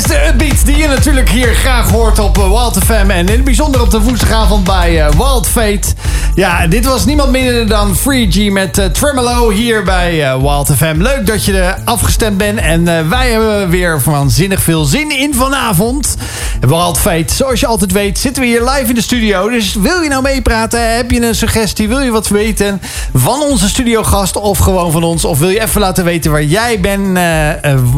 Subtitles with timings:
[0.00, 3.10] is de upbeat die je natuurlijk hier graag hoort op eh, Wild FM.
[3.10, 5.88] En in het bijzonder op de woensdagavond bij uh, Wild Fate.
[6.34, 10.70] Ja, dit was niemand minder dan Free G met uh, Tremolo hier bij uh, Wild
[10.76, 10.94] FM.
[10.96, 12.58] Leuk dat je er afgestemd bent.
[12.58, 16.16] En wij hebben weer waanzinnig veel zin in vanavond.
[16.60, 19.48] Wild Fate, zoals je altijd weet, zitten we hier live in de studio.
[19.48, 20.96] Dus wil je nou meepraten?
[20.96, 21.88] Heb je een suggestie?
[21.88, 22.80] Wil je wat weten
[23.14, 25.24] van onze studiogast of gewoon van ons?
[25.24, 27.18] Of wil je even laten weten waar jij bent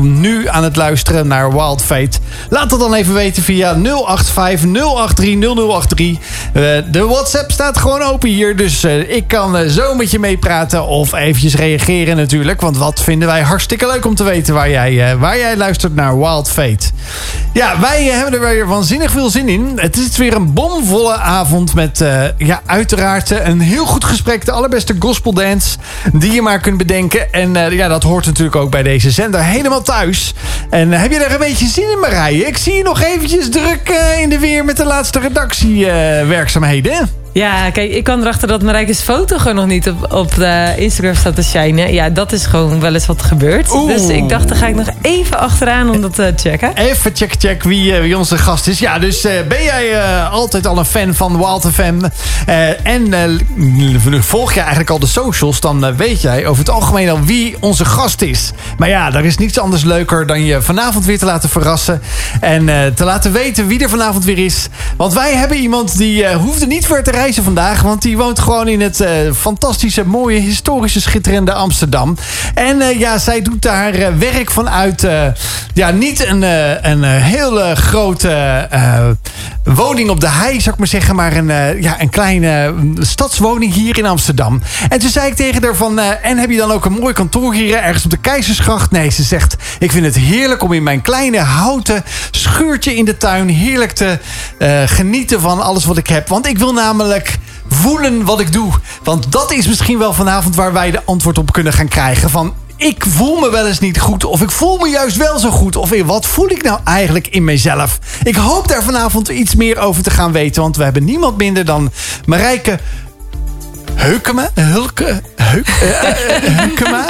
[0.02, 1.90] nu aan het luisteren naar Wild Fate?
[2.48, 6.18] Laat dat dan even weten via 085 083 0083.
[6.92, 8.56] de WhatsApp staat gewoon open hier.
[8.56, 12.60] Dus uh, ik kan uh, zo met je meepraten of eventjes reageren natuurlijk.
[12.60, 16.18] Want wat vinden wij hartstikke leuk om te weten waar jij, waar jij luistert naar
[16.18, 16.86] Wild Fate.
[17.52, 19.72] Ja, wij hebben er weer waanzinnig veel zin in.
[19.76, 22.04] Het is weer een bomvolle avond met
[22.36, 24.44] ja, uiteraard een heel goed gesprek.
[24.44, 25.78] De allerbeste gospel dance
[26.12, 27.32] die je maar kunt bedenken.
[27.32, 30.34] En ja, dat hoort natuurlijk ook bij deze zender helemaal thuis.
[30.70, 32.46] En heb je er een beetje zin in Marije?
[32.46, 33.88] Ik zie je nog eventjes druk
[34.20, 37.21] in de weer met de laatste redactiewerkzaamheden.
[37.32, 41.14] Ja, kijk, ik kwam erachter dat Marijke's foto gewoon nog niet op, op de Instagram
[41.14, 41.92] staat te shinen.
[41.92, 43.72] Ja, dat is gewoon wel eens wat gebeurd.
[43.72, 43.96] Oeh.
[43.96, 46.76] Dus ik dacht, dan ga ik nog even achteraan om dat te checken.
[46.76, 48.78] Even check, check wie, uh, wie onze gast is.
[48.78, 52.00] Ja, dus uh, ben jij uh, altijd al een fan van Wild FM?
[52.82, 53.40] en
[54.20, 57.84] volg je eigenlijk al de socials, dan weet jij over het algemeen al wie onze
[57.84, 58.50] gast is.
[58.78, 62.02] Maar ja, er is niets anders leuker dan je vanavond weer te laten verrassen.
[62.40, 64.68] En te laten weten wie er vanavond weer is.
[64.96, 67.82] Want wij hebben iemand die hoeft er niet voor te vandaag.
[67.82, 72.16] Want die woont gewoon in het uh, fantastische, mooie, historische, schitterende Amsterdam.
[72.54, 75.06] En uh, ja, zij doet daar uh, werk vanuit...
[75.74, 76.42] ja, niet een,
[76.90, 78.68] een hele grote
[79.64, 81.14] woning op de hei, zou ik maar zeggen.
[81.14, 84.62] Maar een, ja, een kleine stadswoning hier in Amsterdam.
[84.88, 85.98] En toen zei ik tegen haar van...
[85.98, 88.90] en heb je dan ook een mooi kantoor hier ergens op de Keizersgracht?
[88.90, 89.56] Nee, ze zegt...
[89.78, 93.48] Ik vind het heerlijk om in mijn kleine houten schuurtje in de tuin...
[93.48, 94.18] heerlijk te
[94.86, 96.28] genieten van alles wat ik heb.
[96.28, 97.11] Want ik wil namelijk
[97.68, 98.72] voelen wat ik doe.
[99.02, 102.30] Want dat is misschien wel vanavond waar wij de antwoord op kunnen gaan krijgen.
[102.30, 104.24] Van ik voel me wel eens niet goed.
[104.24, 105.76] Of ik voel me juist wel zo goed.
[105.76, 107.98] Of wat voel ik nou eigenlijk in mezelf?
[108.22, 110.62] Ik hoop daar vanavond iets meer over te gaan weten.
[110.62, 111.90] Want we hebben niemand minder dan
[112.24, 112.78] Marijke
[113.94, 114.50] Heukema?
[114.54, 115.22] Hulke?
[115.36, 115.68] Heuk,
[116.60, 117.04] Hukema?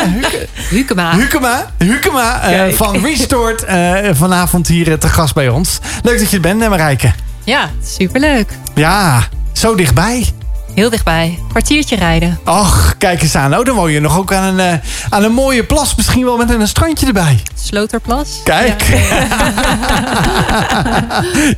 [0.69, 1.17] Hukema.
[1.17, 1.71] Hukema.
[1.79, 2.41] Hukema
[2.71, 3.65] van Restored.
[3.69, 5.79] Uh, vanavond hier te gast bij ons.
[6.03, 7.13] Leuk dat je er bent, Marijke.
[7.45, 8.49] Ja, superleuk.
[8.75, 9.23] Ja,
[9.53, 10.33] zo dichtbij.
[10.75, 11.39] Heel dichtbij.
[11.49, 12.39] Kwartiertje rijden.
[12.45, 13.59] Och, kijk eens aan.
[13.59, 15.95] Oh, dan woon je nog ook aan een, uh, aan een mooie plas.
[15.95, 17.43] Misschien wel met een strandje erbij.
[17.55, 18.41] Sloterplas.
[18.45, 18.83] Kijk.
[18.83, 19.27] Ja.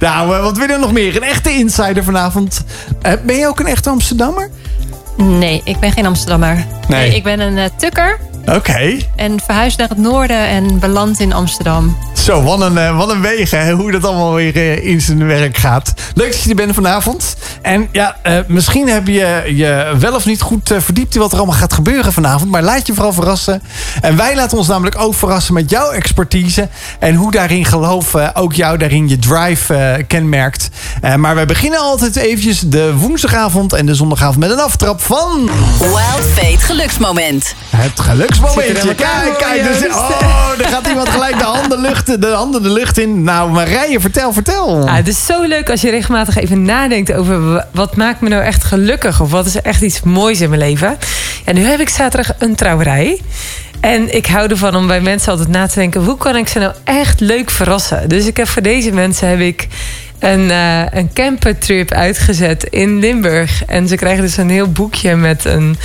[0.06, 1.16] nou, wat willen we nog meer?
[1.16, 2.64] Een echte insider vanavond.
[3.06, 4.50] Uh, ben je ook een echte Amsterdammer?
[5.16, 6.54] Nee, ik ben geen Amsterdammer.
[6.88, 7.08] Nee.
[7.08, 8.18] nee ik ben een uh, tukker.
[8.46, 8.56] Oké.
[8.56, 9.08] Okay.
[9.16, 11.96] En verhuisd naar het noorden en beland in Amsterdam.
[12.12, 13.64] Zo, wat een, wat een wegen.
[13.64, 13.72] Hè?
[13.72, 15.94] Hoe dat allemaal weer in zijn werk gaat.
[16.14, 17.36] Leuk dat je er bent vanavond.
[17.62, 21.38] En ja, uh, misschien heb je je wel of niet goed verdiept in wat er
[21.38, 22.50] allemaal gaat gebeuren vanavond.
[22.50, 23.62] Maar laat je vooral verrassen.
[24.00, 26.68] En wij laten ons namelijk ook verrassen met jouw expertise.
[26.98, 30.68] En hoe daarin geloof uh, ook jou daarin je drive kenmerkt.
[31.16, 35.50] maar wij beginnen altijd eventjes de woensdagavond en de zondagavond met een aftrap van...
[35.78, 37.54] Wild Fate geluksmoment.
[37.76, 38.00] Het
[38.38, 38.94] geluksmomentje.
[38.94, 39.62] Kijk, kijk.
[39.64, 43.22] Dus, oh, er gaat iemand gelijk de handen, lucht, de handen de lucht in.
[43.22, 44.84] Nou, Marije, vertel, vertel.
[44.84, 48.42] Ja, het is zo leuk als je regelmatig even nadenkt over wat maakt me nou
[48.42, 49.20] echt gelukkig?
[49.20, 50.98] Of wat is echt iets moois in mijn leven?
[51.44, 53.20] Ja, nu heb ik zaterdag een trouwerij.
[53.80, 56.04] En ik hou ervan om bij mensen altijd na te denken...
[56.04, 58.08] hoe kan ik ze nou echt leuk verrassen?
[58.08, 59.68] Dus ik heb voor deze mensen heb ik
[60.18, 63.64] een, uh, een campertrip uitgezet in Limburg.
[63.64, 65.76] En ze krijgen dus een heel boekje met een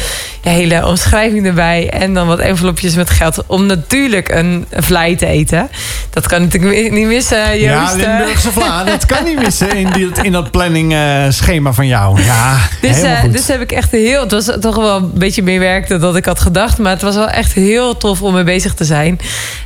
[0.42, 1.90] ja, hele omschrijving erbij.
[1.90, 3.44] En dan wat envelopjes met geld.
[3.48, 5.70] Om natuurlijk een vlei te eten.
[6.10, 7.96] Dat kan natuurlijk niet missen, Joost.
[7.96, 8.84] Ja, Limburgse vla.
[8.84, 12.22] dat kan niet missen in, die, in dat planning uh, schema van jou.
[12.22, 14.22] Ja, dus, uh, dus heb ik echt heel...
[14.22, 16.78] Het was toch wel een beetje meer werk dan dat ik had gedacht.
[16.78, 19.20] Maar het was wel echt heel tof om mee bezig te zijn.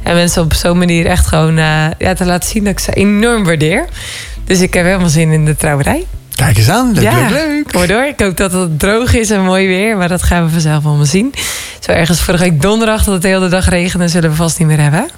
[0.04, 1.56] En mensen op zo'n manier echt gewoon
[1.98, 3.86] ja, te laten zien dat ik ze enorm waardeer.
[4.46, 6.06] Dus ik heb helemaal zin in de trouwerij.
[6.36, 7.74] Kijk eens aan, leuk, ja, leuk, leuk.
[7.74, 8.04] Mooi door.
[8.04, 9.98] Ik hoop dat het droog is en mooi weer.
[9.98, 11.34] Maar dat gaan we vanzelf allemaal zien.
[11.80, 14.08] Zo ergens vorige week donderdag dat het de hele dag regende...
[14.08, 15.10] zullen we vast niet meer hebben.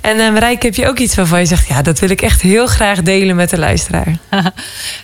[0.00, 1.68] En uh, Marijke, heb je ook iets waarvan je zegt...
[1.68, 4.18] ja, dat wil ik echt heel graag delen met de luisteraar?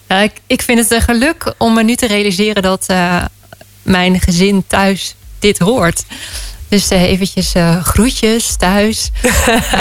[0.08, 2.62] nou, ik, ik vind het een geluk om me nu te realiseren...
[2.62, 3.24] dat uh,
[3.82, 6.04] mijn gezin thuis dit hoort.
[6.68, 9.10] Dus uh, eventjes uh, groetjes thuis.
[9.22, 9.32] Uh,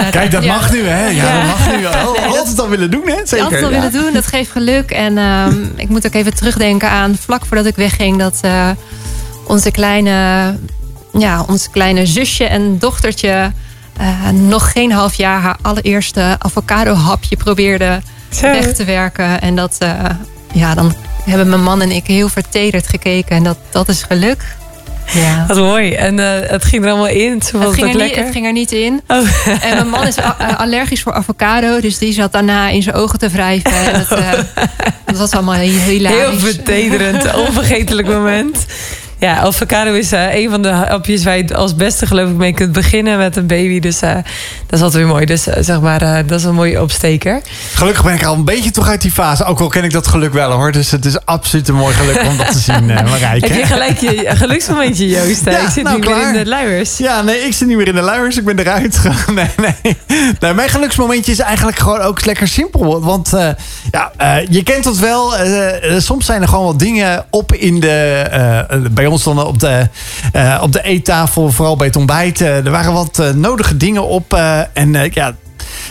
[0.11, 0.53] Kijk, dat ja.
[0.53, 1.05] mag nu, hè?
[1.05, 1.33] Ja, ja.
[1.33, 1.85] dat mag nu.
[1.85, 3.15] Oh, altijd al willen doen, hè?
[3.23, 3.43] Zeker.
[3.43, 3.75] Altijd al ja.
[3.75, 4.91] willen doen, dat geeft geluk.
[4.91, 8.17] En um, ik moet ook even terugdenken aan vlak voordat ik wegging...
[8.17, 8.41] dat
[9.43, 10.55] onze, kleine,
[11.17, 13.51] ja, onze kleine zusje en dochtertje
[13.97, 18.41] eh, nog geen half jaar haar allereerste avocado-hapje probeerde Zo.
[18.41, 19.41] weg te werken.
[19.41, 19.91] En dat, eh,
[20.53, 23.35] ja, dan hebben mijn man en ik heel vertederd gekeken.
[23.35, 24.56] En dat, dat is geluk.
[25.13, 25.45] Ja.
[25.47, 25.93] Wat mooi.
[25.93, 27.31] En eh, het ging er allemaal in.
[27.33, 28.23] Het ging, er niet, lekker.
[28.23, 29.01] het ging er niet in.
[29.07, 29.17] Oh.
[29.67, 30.15] En mijn man is
[30.57, 31.79] allergisch voor avocado.
[31.79, 33.71] Dus die zat daarna in zijn ogen te wrijven.
[33.71, 34.31] En dat, eh,
[35.05, 36.19] dat was allemaal heel hilarisch.
[36.19, 38.65] Heel vertederend, onvergetelijk moment.
[39.19, 42.53] Ja, avocado is eh, een van de hapjes waar je als beste geloof ik mee
[42.53, 43.79] kunt beginnen met een baby.
[43.79, 45.25] Dus eh, dat is altijd weer mooi.
[45.25, 47.41] Dus eh, zeg maar, dat is een mooie opsteker.
[47.73, 49.43] Gelukkig ben ik al een beetje toch uit die fase.
[49.43, 50.71] Ook al ken ik dat geluk wel hoor.
[50.71, 53.47] Dus het is absoluut een mooi geluk om dat te zien, Marijke.
[53.47, 55.45] Heb je gelijk je geluksmomentje, Joost?
[55.45, 56.35] Ja, ik zit nou, nu weer klaar.
[56.35, 56.97] in de luiers.
[56.97, 58.37] Ja, nee, ik zit niet meer in de luiers.
[58.37, 58.99] Ik ben eruit.
[59.35, 59.97] nee, nee.
[60.39, 63.01] nee, mijn geluksmomentje is eigenlijk gewoon ook lekker simpel.
[63.01, 63.31] Want
[63.91, 64.11] ja,
[64.49, 65.33] je kent het wel.
[65.97, 68.87] soms zijn er gewoon wat dingen op in de...
[68.91, 69.89] bij ons dan op de,
[70.31, 72.41] eh, op de eettafel, vooral bij het ontbijt.
[72.41, 74.33] eh, er waren wat eh, nodige dingen op.
[74.73, 75.35] en ja,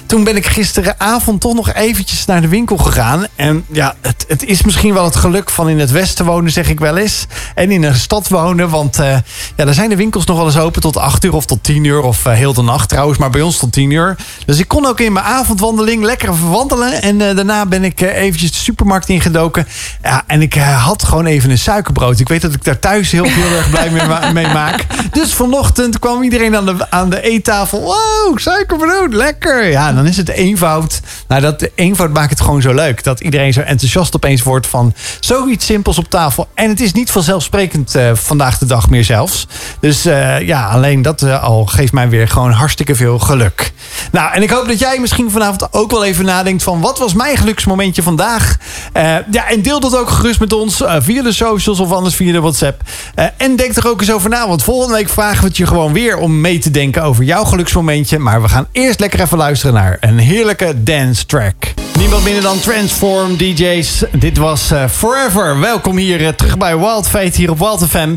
[0.07, 3.27] toen ben ik gisteravond toch nog eventjes naar de winkel gegaan.
[3.37, 6.69] En ja, het, het is misschien wel het geluk van in het westen wonen, zeg
[6.69, 7.27] ik wel eens.
[7.55, 8.69] En in een stad wonen.
[8.69, 9.17] Want eh,
[9.57, 11.85] ja, daar zijn de winkels nog wel eens open tot 8 uur of tot 10
[11.85, 12.01] uur.
[12.03, 14.17] Of eh, heel de nacht trouwens, maar bij ons tot 10 uur.
[14.47, 17.03] Dus ik kon ook in mijn avondwandeling lekker even wandelen.
[17.03, 19.67] En eh, daarna ben ik eventjes de supermarkt ingedoken.
[20.03, 22.21] Ja, en ik had gewoon even een suikerbrood.
[22.21, 23.91] Ik weet dat ik daar thuis heel, heel erg blij
[24.33, 24.87] mee maak.
[25.13, 27.81] Dus vanochtend kwam iedereen aan de, aan de eettafel.
[27.81, 29.71] Wow, suikerbrood, lekker.
[29.71, 31.01] Ja, dan is het eenvoud.
[31.29, 33.05] Nou, dat eenvoud maakt het gewoon zo leuk.
[33.05, 36.49] Dat iedereen zo enthousiast opeens wordt van zoiets simpels op tafel.
[36.55, 39.47] En het is niet vanzelfsprekend eh, vandaag de dag meer zelfs.
[39.81, 43.73] Dus eh, ja, alleen dat eh, al geeft mij weer gewoon hartstikke veel geluk.
[44.13, 47.15] Nou, en ik hoop dat jij misschien vanavond ook wel even nadenkt van wat was
[47.15, 48.57] mijn geluksmomentje vandaag?
[48.97, 52.15] Eh, ja, en deel dat ook gerust met ons eh, via de socials of anders
[52.15, 52.83] via de WhatsApp.
[53.15, 55.67] Eh, en denk er ook eens over na, want volgende week vragen we het je
[55.67, 58.19] gewoon weer om mee te denken over jouw geluksmomentje.
[58.19, 61.55] Maar we gaan eerst lekker even luisteren naar een heerlijke dance track.
[61.99, 64.05] Niemand minder dan Transform DJ's.
[64.13, 65.61] Dit was Forever.
[65.61, 68.15] Welkom hier terug bij Wild Fate hier op Wild FM.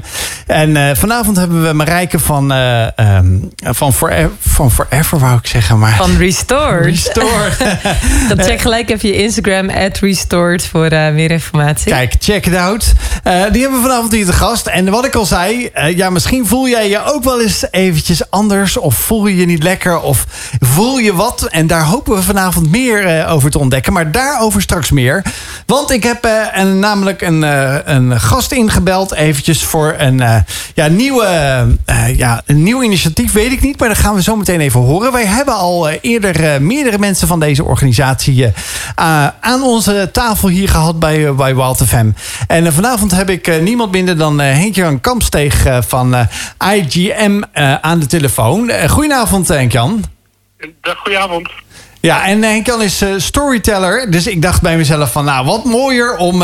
[0.49, 5.79] En vanavond hebben we Marijke van, eh, ehm, van, Forever, van Forever, wou ik zeggen.
[5.79, 6.85] Maar Van Restored.
[6.85, 7.49] Restore.
[8.29, 11.91] Dan check gelijk even je Instagram, at Restored, voor eh, meer informatie.
[11.91, 12.93] Kijk, check it out.
[13.23, 14.67] Eh, die hebben we vanavond hier te gast.
[14.67, 18.31] En wat ik al zei, eh, ja, misschien voel jij je ook wel eens eventjes
[18.31, 18.77] anders.
[18.77, 20.01] Of voel je je niet lekker.
[20.01, 20.25] Of
[20.59, 21.43] voel je wat.
[21.43, 23.93] En daar hopen we vanavond meer over te ontdekken.
[23.93, 25.25] Maar daarover straks meer.
[25.65, 26.27] Want ik heb
[26.63, 27.41] namelijk een,
[27.91, 29.13] een gast ingebeld.
[29.13, 30.43] Eventjes voor een,
[30.73, 31.27] ja, nieuwe,
[32.15, 33.31] ja, een nieuw initiatief.
[33.31, 35.11] Weet ik niet, maar dat gaan we zo meteen even horen.
[35.11, 38.51] Wij hebben al eerder meerdere mensen van deze organisatie
[39.39, 42.11] aan onze tafel hier gehad bij, eh, bij Wild FM.
[42.47, 46.27] En eh, vanavond heb ik eh, niemand minder dan Henk-Jan Kampsteeg van
[46.73, 47.41] IGM
[47.81, 48.71] aan de telefoon.
[48.87, 50.03] Goedenavond Henk-Jan.
[50.81, 51.49] Dag, goedenavond.
[52.01, 54.11] Ja, en Henk-Jan is storyteller.
[54.11, 56.43] Dus ik dacht bij mezelf van, nou, wat mooier om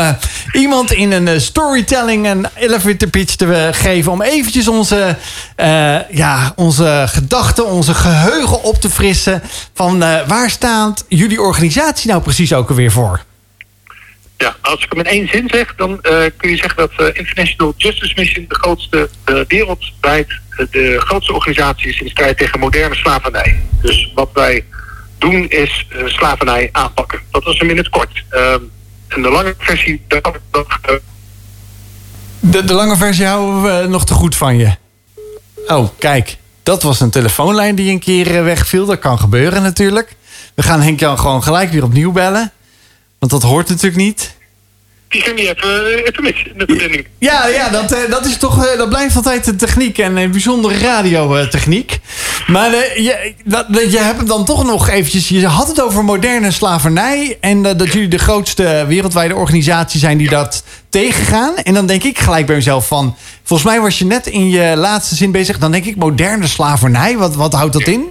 [0.52, 4.12] iemand in een storytelling een elevator pitch te geven.
[4.12, 5.16] Om eventjes onze,
[6.10, 9.42] ja, onze gedachten, onze geheugen op te frissen.
[9.74, 13.24] Van waar staat jullie organisatie nou precies ook alweer voor?
[14.36, 17.06] Ja, als ik hem in één zin zeg, dan eh, kun je zeggen dat eh,
[17.12, 20.28] International Justice Mission de grootste eh, wereldwijd
[20.70, 23.60] de grootste organisatie is in de strijd tegen moderne slavernij.
[23.80, 24.64] Dus wat wij
[25.18, 27.20] doen is slavernij aanpakken.
[27.30, 28.24] Dat was hem in het kort.
[28.30, 28.60] Ehm,
[29.08, 31.00] en de lange versie, daar kan ik
[32.40, 34.74] De, de lange versie houden we nog te goed van je.
[35.66, 36.36] Oh, kijk.
[36.62, 38.86] Dat was een telefoonlijn die een keer wegviel.
[38.86, 40.16] Dat kan gebeuren natuurlijk.
[40.54, 42.52] We gaan Henk-Jan gewoon gelijk weer opnieuw bellen.
[43.28, 44.34] Want dat hoort natuurlijk niet.
[45.08, 47.06] die ging niet even, eh, even mis in de verbinding.
[47.18, 49.98] Ja, ja dat, eh, dat, is toch, eh, dat blijft altijd de techniek.
[49.98, 51.98] En een bijzondere radiotechniek.
[52.46, 55.28] Maar je, dat, dat- je hebt het dan toch nog eventjes...
[55.28, 57.36] Je had het over moderne slavernij.
[57.40, 61.56] En dat jullie de grootste wereldwijde organisatie zijn die dat tegengaan.
[61.56, 63.16] En dan denk ik gelijk bij mezelf van...
[63.42, 65.58] Volgens mij was je net in je laatste zin bezig.
[65.58, 67.16] Dan denk ik moderne slavernij.
[67.16, 68.04] Wat, wat houdt dat in?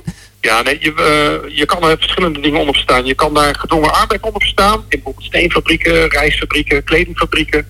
[0.45, 3.05] Ja, nee, je, eh, je kan er verschillende dingen onder verstaan.
[3.05, 4.73] Je kan daar gedwongen arbeid onder verstaan.
[4.73, 7.67] In bijvoorbeeld steenfabrieken, rijstfabrieken, kledingfabrieken.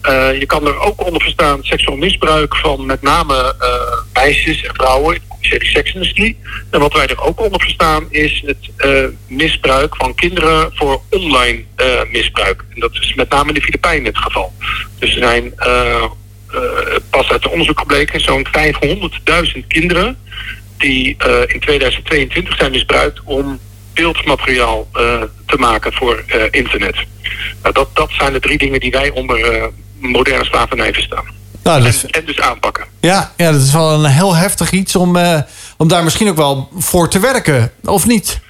[0.00, 4.74] Eh, je kan er ook onder verstaan seksueel misbruik van met name eh, meisjes en
[4.74, 6.38] vrouwen in de seksindustrie.
[6.70, 8.70] En wat wij er ook onder verstaan is het
[9.26, 11.64] misbruik van kinderen voor online
[12.10, 12.64] misbruik.
[12.74, 14.52] En dat is met name in de Filipijnen het geval.
[14.98, 15.52] Dus er zijn
[17.10, 20.18] pas uit het onderzoek gebleken zo'n 500.000 kinderen
[20.78, 23.58] die eh, in 2022 zijn misbruikt om
[23.94, 26.96] beeldmateriaal eh, te maken voor eh, internet.
[27.62, 31.36] Nou, dat, dat zijn de drie dingen die wij onder moderne slavernij verstaan.
[31.62, 32.84] Nou, dat En, dus aanpakken.
[33.00, 35.18] ja, ja, dat is wel een heel heftig iets om,
[35.76, 38.40] om daar misschien ook wel voor te werken, of niet?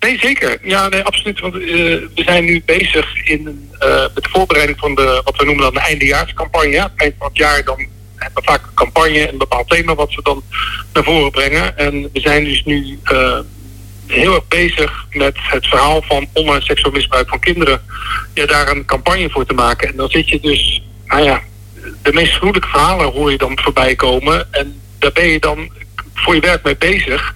[0.00, 0.58] Nee, zeker.
[0.62, 1.40] Ja, nee, absoluut.
[1.40, 3.70] Want we zijn nu bezig in,
[4.14, 6.90] met de voorbereiding van de, wat we noemen dan de eindejaarscampagne.
[6.96, 7.86] Eind van het jaar dan
[8.18, 10.42] hebben vaak een campagne en een bepaald thema wat we dan
[10.92, 11.78] naar voren brengen.
[11.78, 13.38] En we zijn dus nu uh,
[14.06, 17.82] heel erg bezig met het verhaal van online seksueel misbruik van kinderen.
[18.34, 19.88] Ja, daar een campagne voor te maken.
[19.88, 21.42] En dan zit je dus, nou ja,
[22.02, 24.52] de meest gruwelijke verhalen hoor je dan voorbij komen.
[24.52, 25.70] En daar ben je dan
[26.14, 27.34] voor je werk mee bezig.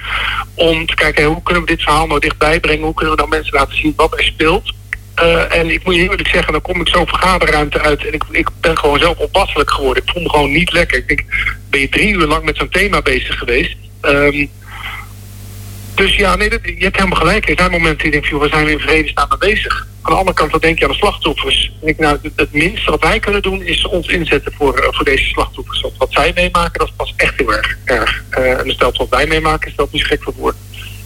[0.55, 2.85] Om te kijken, hoe kunnen we dit verhaal nou dichtbij brengen?
[2.85, 4.73] Hoe kunnen we dan mensen laten zien wat er speelt?
[5.21, 8.25] Uh, en ik moet je eerlijk zeggen, dan kom ik zo'n vergaderruimte uit en ik,
[8.31, 10.02] ik ben gewoon zelf oppasselijk geworden.
[10.02, 10.99] Ik voel me gewoon niet lekker.
[10.99, 11.25] Ik denk,
[11.71, 13.76] ben je drie uur lang met zo'n thema bezig geweest?
[14.02, 14.50] Um,
[15.95, 17.49] dus ja, nee, je hebt helemaal gelijk.
[17.49, 19.87] Er zijn momenten die je denkt, waar zijn we in vredesnaam mee bezig?
[20.02, 21.73] Aan de andere kant, dan denk je aan de slachtoffers.
[21.83, 25.25] Ik, nou, het, minste wat wij kunnen doen is ons inzetten voor, uh, voor deze
[25.25, 25.81] slachtoffers.
[25.81, 27.76] Want wat zij meemaken, dat is pas echt heel erg.
[28.38, 30.57] Uh, en stelt wat wij meemaken, is dat niet gek voor woord.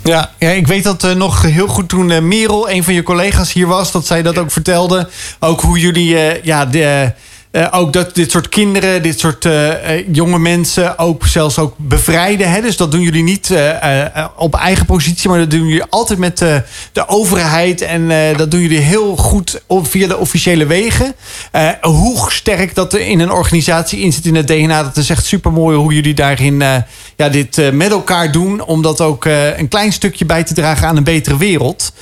[0.06, 3.02] Ja, ja, ik weet dat uh, nog heel goed toen uh, Merel, een van je
[3.02, 5.08] collega's hier was, dat zij dat ook vertelde.
[5.40, 7.12] Ook hoe jullie uh, ja, de,
[7.56, 12.50] uh, ook dat dit soort kinderen, dit soort uh, jonge mensen ook zelfs ook bevrijden.
[12.50, 12.60] Hè?
[12.60, 13.54] Dus dat doen jullie niet
[14.36, 17.80] op eigen positie, maar dat doen jullie altijd met de overheid.
[17.80, 21.14] En dat doen jullie heel goed via de officiële wegen.
[21.80, 25.24] hoe sterk dat er in een organisatie in zit in het DNA, dat is echt
[25.24, 26.58] super mooi hoe jullie daarin
[27.16, 28.62] ja, dit met elkaar doen.
[28.64, 29.24] Om dat ook
[29.56, 31.92] een klein stukje bij te dragen aan een betere wereld.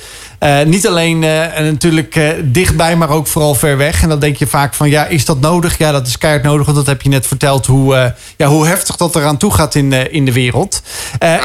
[0.45, 4.01] Uh, niet alleen uh, natuurlijk uh, dichtbij, maar ook vooral ver weg.
[4.01, 5.77] En dan denk je vaak van, ja, is dat nodig?
[5.77, 7.65] Ja, dat is keihard nodig, want dat heb je net verteld...
[7.65, 10.81] hoe, ja, hoe heftig dat eraan toe gaat in, in de wereld.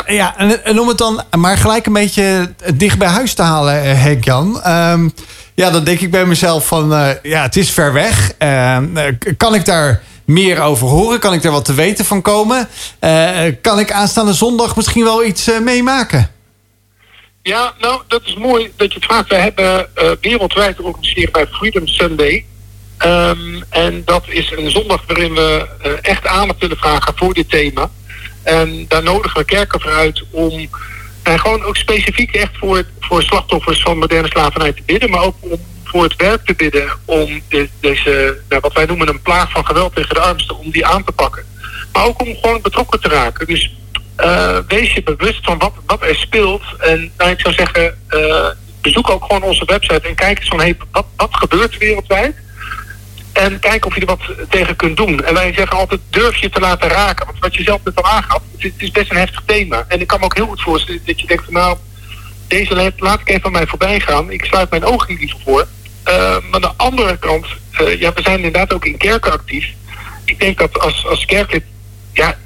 [0.07, 3.99] ja, en, en, om het dan maar gelijk een beetje dicht bij huis te halen,
[3.99, 4.63] Henk-Jan...
[4.69, 5.13] Um,
[5.55, 6.89] ja, dan denk ik bij mezelf van,
[7.23, 8.33] ja, het is ver weg.
[8.39, 8.87] Ehm,
[9.37, 11.19] kan ik daar meer over horen?
[11.19, 12.69] Kan ik daar wat te weten van komen?
[13.61, 16.31] kan ik aanstaande zondag misschien wel iets meemaken?
[17.43, 19.29] Ja, nou, dat is mooi dat je het vraagt.
[19.29, 22.45] We hebben uh, wereldwijd georganiseerd bij Freedom Sunday.
[23.05, 27.51] Um, en dat is een zondag waarin we uh, echt aandacht willen vragen voor dit
[27.51, 27.91] thema.
[28.43, 30.69] En daar nodigen we kerken voor uit om
[31.23, 35.37] en gewoon ook specifiek echt voor, voor slachtoffers van moderne slavernij te bidden, maar ook
[35.41, 39.51] om voor het werk te bidden om de, deze, nou, wat wij noemen een plaag
[39.51, 41.45] van geweld tegen de armsten, om die aan te pakken.
[41.93, 43.47] Maar ook om gewoon betrokken te raken.
[43.47, 43.75] Dus
[44.25, 46.63] uh, wees je bewust van wat, wat er speelt.
[46.79, 48.47] En nou, ik zou zeggen, uh,
[48.81, 52.37] bezoek ook gewoon onze website en kijk eens van hey, wat, wat gebeurt wereldwijd.
[53.33, 55.25] En kijk of je er wat tegen kunt doen.
[55.25, 57.27] En wij zeggen altijd, durf je te laten raken.
[57.27, 59.85] Want wat je zelf net al aangaf, het is best een heftig thema.
[59.89, 61.77] En ik kan me ook heel goed voorstellen dat je denkt nou,
[62.47, 64.31] deze laat ik even aan mij voorbij gaan.
[64.31, 65.67] Ik sluit mijn ogen niet voor.
[66.09, 67.47] Uh, maar aan de andere kant,
[67.99, 69.67] ja, we zijn inderdaad ook in kerken actief.
[70.25, 71.65] Ik denk dat als, als kerklid,
[72.13, 72.39] ja,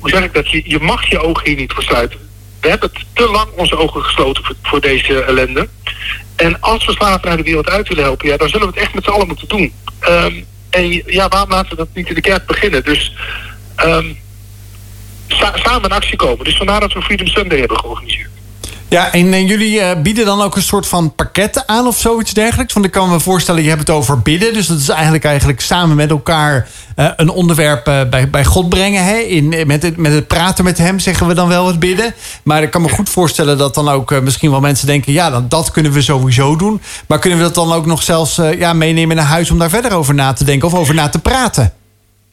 [0.00, 2.18] hoe zeg ik dat, je, je mag je ogen hier niet voor sluiten.
[2.60, 5.68] We hebben te lang onze ogen gesloten voor, deze ellende.
[6.36, 8.94] En als we slavernij de wereld uit willen helpen, ja, dan zullen we het echt
[8.94, 9.72] met z'n allen moeten doen.
[10.08, 12.84] Um, en ja, waarom laten we dat niet in de kerk beginnen?
[12.84, 13.14] Dus
[15.28, 16.44] sa samen in actie komen.
[16.44, 18.30] Dus vandaar dat we Freedom Sunday hebben georganiseerd.
[18.90, 22.32] Ja, en, en jullie uh, bieden dan ook een soort van pakketten aan of zoiets
[22.32, 22.72] dergelijks?
[22.72, 24.52] Want ik kan me voorstellen, je hebt het over bidden.
[24.52, 29.04] Dus dat is eigenlijk, eigenlijk samen met elkaar uh, een onderwerp bij, bij God brengen.
[29.04, 29.16] Hè?
[29.16, 32.14] In, met, het, met het praten met hem zeggen we dan wel het bidden.
[32.42, 35.12] Maar ik kan me goed voorstellen dat dan ook misschien wel mensen denken...
[35.12, 36.80] ja, dan, dat kunnen we sowieso doen.
[37.06, 39.50] Maar kunnen we dat dan ook nog zelfs ja, meenemen naar huis...
[39.50, 41.77] om daar verder over na te denken of over na te praten?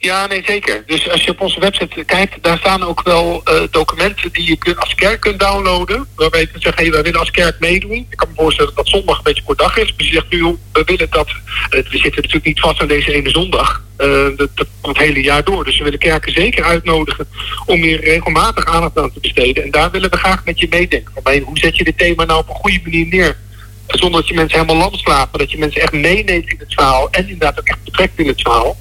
[0.06, 0.82] Ja, nee, zeker.
[0.86, 4.76] Dus als je op onze website kijkt, daar staan ook wel uh, documenten die je
[4.76, 6.06] als kerk kunt downloaden.
[6.14, 8.06] Waarbij je kunt zeggen, hey, wij willen als kerk meedoen.
[8.10, 9.94] Ik kan me voorstellen dat zondag een beetje kort dag is.
[9.96, 11.28] Maar je zegt nu, we willen dat...
[11.28, 13.82] Uh, we zitten natuurlijk niet vast aan deze ene zondag.
[13.98, 15.64] Uh, dat, dat het hele jaar door.
[15.64, 17.28] Dus we willen kerken zeker uitnodigen
[17.66, 19.64] om hier regelmatig aandacht aan te besteden.
[19.64, 21.12] En daar willen we graag met je meedenken.
[21.44, 23.36] Hoe zet je dit thema nou op een goede manier neer?
[23.86, 26.74] Zonder dat je mensen helemaal lam slaat, maar dat je mensen echt meeneemt in het
[26.74, 27.10] verhaal.
[27.10, 28.76] En inderdaad ook echt betrekt in het verhaal.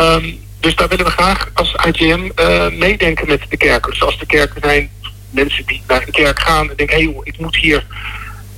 [0.00, 3.90] Um, dus daar willen we graag als IGM uh, meedenken met de kerken.
[3.90, 4.90] Dus als de kerken zijn
[5.30, 6.96] mensen die naar de kerk gaan en denken...
[6.96, 7.86] hé, hey, ik moet hier...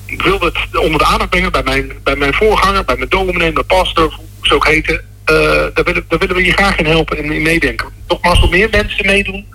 [0.06, 3.52] Ik wil het onder de aandacht brengen bij mijn, bij mijn voorganger, bij mijn dominee,
[3.52, 4.94] mijn pastor, hoe ze ook heten.
[4.94, 5.37] Uh,
[5.75, 7.88] daar, willen, daar willen we je graag in helpen en in meedenken.
[8.09, 9.47] Nogmaals, hoe meer mensen meedoen,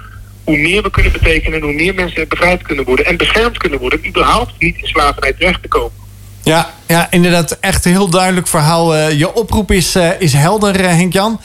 [0.44, 1.60] hoe meer we kunnen betekenen...
[1.60, 4.08] en hoe meer mensen bevrijd kunnen worden en beschermd kunnen worden...
[4.08, 6.05] überhaupt niet in slavernij terecht te komen.
[6.46, 7.58] Ja, ja, inderdaad.
[7.60, 8.96] Echt een heel duidelijk verhaal.
[8.96, 11.42] Eh, je oproep is, eh, is helder, uh, Henk-Jan.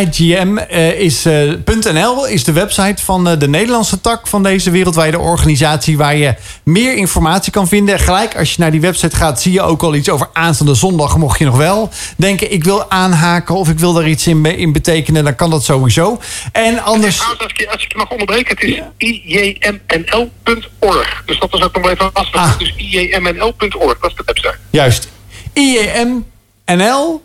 [0.00, 0.58] IGM
[0.98, 5.96] is, de website van de Nederlandse tak van deze wereldwijde organisatie...
[5.96, 7.98] waar je meer informatie kan vinden.
[7.98, 11.16] Gelijk als je naar die website gaat, zie je ook al iets over aanstaande zondag.
[11.16, 14.72] Mocht je nog wel denken, ik wil aanhaken of ik wil daar iets in, in
[14.72, 15.24] betekenen...
[15.24, 16.20] dan kan dat sowieso.
[16.52, 17.20] En anders...
[17.20, 21.22] Als ik, als ik mag onderbreken, het is ijmnl.org.
[21.26, 22.40] Dus dat is ook nog even lastig.
[22.40, 22.58] Ah.
[22.58, 23.69] Dus ijmnl.org.
[23.70, 24.56] Dat is de website.
[24.70, 25.08] Juist.
[25.52, 27.22] IEMNL.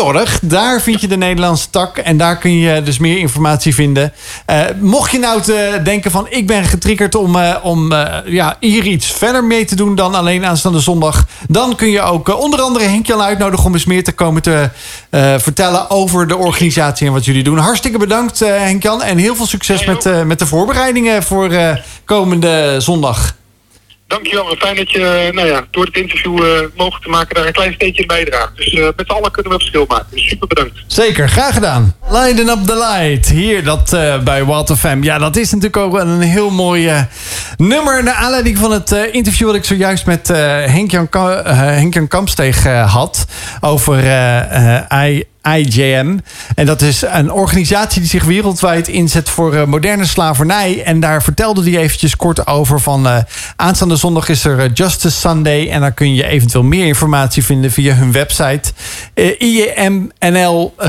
[0.00, 0.38] .org.
[0.42, 4.12] Daar vind je de Nederlandse tak en daar kun je dus meer informatie vinden.
[4.50, 8.56] Uh, mocht je nou te denken van ik ben getriggerd om, uh, om uh, ja,
[8.60, 11.26] hier iets verder mee te doen dan alleen aanstaande zondag.
[11.48, 14.70] Dan kun je ook onder andere Henk-Jan uitnodigen om eens meer te komen te
[15.38, 17.58] vertellen over de organisatie en wat jullie doen.
[17.58, 21.50] Hartstikke bedankt Henk-Jan en heel veel succes met, met de voorbereidingen voor
[22.04, 23.34] komende zondag.
[24.12, 24.56] Dankjewel.
[24.58, 27.72] Fijn dat je nou ja, door het interview uh, mogelijk te maken daar een klein
[27.72, 28.56] steentje in bijdraagt.
[28.56, 30.06] Dus uh, met z'n allen kunnen we verschil maken.
[30.10, 30.78] Dus super bedankt.
[30.86, 31.94] Zeker, graag gedaan.
[32.10, 33.28] Lighten up the light.
[33.28, 33.90] Hier dat
[34.24, 35.02] bij Walter Fam.
[35.02, 37.06] Ja, dat is natuurlijk ook een heel mooi
[37.56, 38.02] nummer.
[38.02, 41.08] Naar aanleiding van het interview wat ik zojuist met Henk-Jan
[41.44, 43.26] Henk Kampsteeg had.
[43.60, 44.04] Over
[45.06, 46.18] I IJM.
[46.54, 50.82] En dat is een organisatie die zich wereldwijd inzet voor uh, moderne slavernij.
[50.84, 53.06] En daar vertelde hij eventjes kort over van...
[53.06, 53.16] Uh,
[53.56, 55.70] aanstaande zondag is er uh, Justice Sunday.
[55.70, 58.72] En daar kun je eventueel meer informatie vinden via hun website.
[59.38, 60.84] IEMNL.org.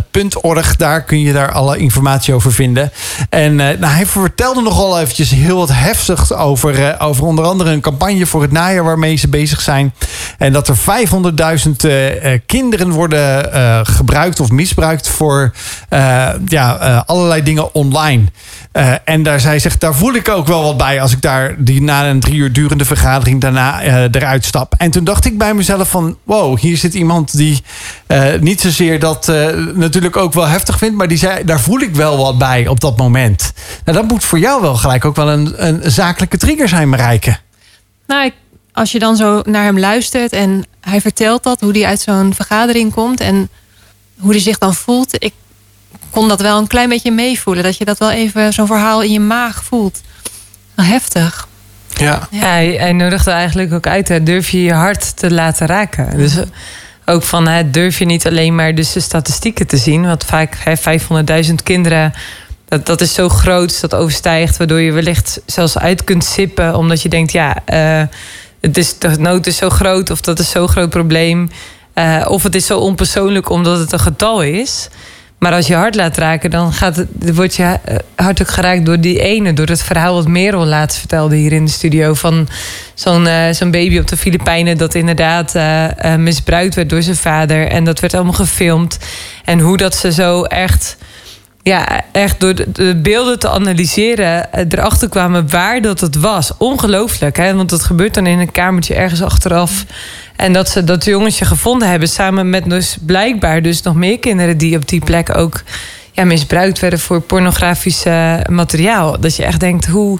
[0.75, 2.91] Daar kun je daar alle informatie over vinden.
[3.29, 6.95] En nou, hij vertelde nogal eventjes heel wat heftig over...
[6.99, 9.93] over onder andere een campagne voor het najaar waarmee ze bezig zijn.
[10.37, 10.81] En dat er 500.000
[12.45, 13.51] kinderen worden
[13.85, 15.53] gebruikt of misbruikt voor
[15.89, 18.23] uh, ja, uh, allerlei dingen online.
[18.73, 21.55] Uh, en daar zij zegt, daar voel ik ook wel wat bij als ik daar
[21.57, 23.81] die na een drie uur durende vergadering daarna
[24.11, 24.73] eruit stap.
[24.77, 27.63] En toen dacht ik bij mezelf van, wow, hier zit iemand die
[28.39, 29.31] niet zozeer dat
[29.73, 32.79] natuurlijk ook wel heftig vindt, maar die zei, daar voel ik wel wat bij op
[32.79, 33.53] dat moment.
[33.85, 37.37] Nou, dat moet voor jou wel gelijk ook wel een, een zakelijke trigger zijn, Marijke.
[38.07, 38.31] Nou,
[38.73, 42.33] als je dan zo naar hem luistert en hij vertelt dat, hoe hij uit zo'n
[42.33, 43.49] vergadering komt en
[44.19, 45.23] hoe hij zich dan voelt.
[45.23, 45.33] Ik
[46.09, 47.63] kon dat wel een klein beetje meevoelen.
[47.63, 50.01] Dat je dat wel even zo'n verhaal in je maag voelt.
[50.75, 51.47] heftig.
[51.93, 52.27] Ja.
[52.31, 54.07] ja hij, hij nodigde eigenlijk ook uit.
[54.07, 56.17] Hè, durf je je hart te laten raken.
[56.17, 56.35] Dus
[57.05, 60.05] ook van hè, durf je niet alleen maar dus de statistieken te zien.
[60.05, 60.57] Want vaak
[61.45, 62.13] 500.000 kinderen.
[62.65, 64.57] Dat, dat is zo groot, dat overstijgt.
[64.57, 66.75] Waardoor je wellicht zelfs uit kunt sippen.
[66.75, 68.07] Omdat je denkt, ja, uh,
[68.61, 70.09] het is, de nood is zo groot.
[70.09, 71.49] Of dat is zo'n groot probleem.
[71.95, 74.89] Uh, of het is zo onpersoonlijk omdat het een getal is.
[75.37, 78.85] Maar als je hart laat raken, dan gaat het, wordt je eh, hart ook geraakt
[78.85, 79.53] door die ene.
[79.53, 82.13] Door het verhaal wat Merel laatst vertelde hier in de studio.
[82.13, 82.47] Van
[82.93, 85.53] zo'n uh, zo'n baby op de Filipijnen dat inderdaad
[86.17, 87.67] misbruikt werd door zijn vader.
[87.67, 88.97] En dat werd allemaal gefilmd.
[89.45, 90.97] En hoe dat ze zo echt
[91.63, 96.51] ja, echt door de, beelden te analyseren erachter kwamen waar dat het was.
[96.57, 97.55] Ongelooflijk, hè?
[97.55, 99.85] want dat gebeurt dan in een kamertje ergens achteraf.
[100.35, 104.57] En dat ze dat jongetje gevonden hebben samen met dus blijkbaar dus nog meer kinderen
[104.57, 105.63] die op die plek ook
[106.11, 108.03] ja, misbruikt werden voor pornografisch
[108.49, 109.19] materiaal.
[109.19, 110.19] Dat je echt denkt, hoe.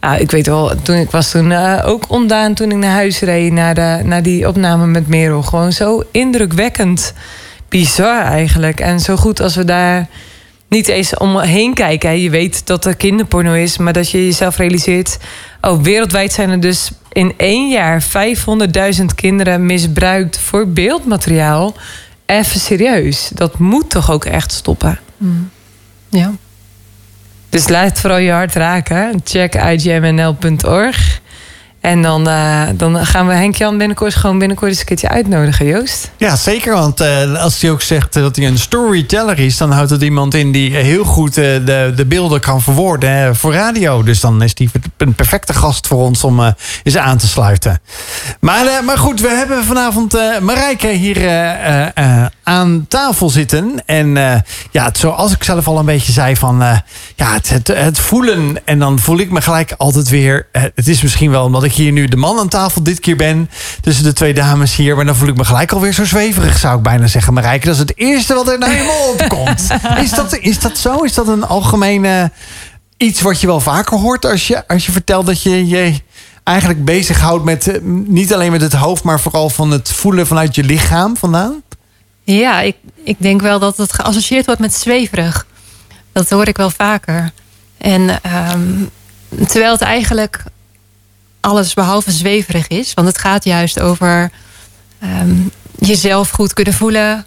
[0.00, 3.20] Nou, ik weet wel, toen ik was toen uh, ook ontdaan toen ik naar huis
[3.20, 5.42] reed naar, de, naar die opname met Merel.
[5.42, 7.12] Gewoon zo indrukwekkend
[7.68, 8.80] bizar eigenlijk.
[8.80, 10.06] En zo goed als we daar
[10.68, 12.20] niet eens omheen kijken.
[12.20, 15.18] Je weet dat er kinderporno is, maar dat je jezelf realiseert.
[15.60, 21.74] Oh, wereldwijd zijn er dus in één jaar 500.000 kinderen misbruikt voor beeldmateriaal.
[22.26, 23.30] Even serieus.
[23.34, 24.98] Dat moet toch ook echt stoppen?
[25.16, 25.50] Mm.
[26.08, 26.32] Ja.
[27.48, 29.20] Dus laat vooral je hart raken.
[29.24, 31.20] Check igmnl.org.
[31.82, 36.10] En dan, uh, dan gaan we Henk-Jan binnenkort gewoon binnenkort eens een keertje uitnodigen, Joost.
[36.16, 36.72] Ja, zeker.
[36.74, 39.56] Want uh, als hij ook zegt dat hij een storyteller is...
[39.56, 44.02] dan houdt het iemand in die heel goed de, de beelden kan verwoorden voor radio.
[44.02, 47.80] Dus dan is hij een perfecte gast voor ons om eens aan te sluiten.
[48.40, 51.16] Maar, maar goed, we hebben vanavond Marijke hier
[52.42, 53.82] aan tafel zitten.
[53.86, 54.14] En
[54.70, 56.58] ja, zoals ik zelf al een beetje zei van...
[57.14, 58.66] ja, het, het, het, voelen.
[58.66, 60.46] En dan voel ik me gelijk altijd weer...
[60.52, 63.50] het is misschien wel omdat ik hier nu de man aan tafel dit keer ben.
[63.80, 64.96] Tussen de twee dames hier.
[64.96, 67.32] Maar dan voel ik me gelijk alweer zo zweverig, zou ik bijna zeggen.
[67.32, 69.66] Marijke, dat is het eerste wat er naar je mond opkomt.
[70.02, 71.02] Is dat, is dat zo?
[71.02, 72.30] Is dat een algemene
[73.02, 75.94] iets wat je wel vaker hoort als je, als je vertelt dat je je
[76.44, 80.54] eigenlijk bezighoudt met eh, niet alleen met het hoofd, maar vooral van het voelen vanuit
[80.54, 81.62] je lichaam vandaan?
[82.24, 85.46] Ja, ik, ik denk wel dat het geassocieerd wordt met zweverig.
[86.12, 87.32] Dat hoor ik wel vaker.
[87.78, 88.20] En
[88.52, 88.90] um,
[89.46, 90.42] terwijl het eigenlijk
[91.40, 92.94] alles behalve zweverig is.
[92.94, 94.30] Want het gaat juist over
[94.98, 95.34] ehm,
[95.78, 97.26] jezelf goed kunnen voelen.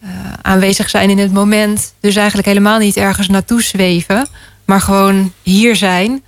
[0.00, 0.08] eh,
[0.42, 1.92] aanwezig zijn in het moment.
[2.00, 4.28] Dus eigenlijk helemaal niet ergens naartoe zweven.
[4.64, 6.22] Maar gewoon hier zijn.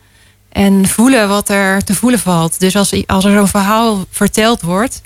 [0.49, 2.61] En voelen wat er te voelen valt.
[2.61, 5.03] Dus als, als er zo'n verhaal verteld wordt.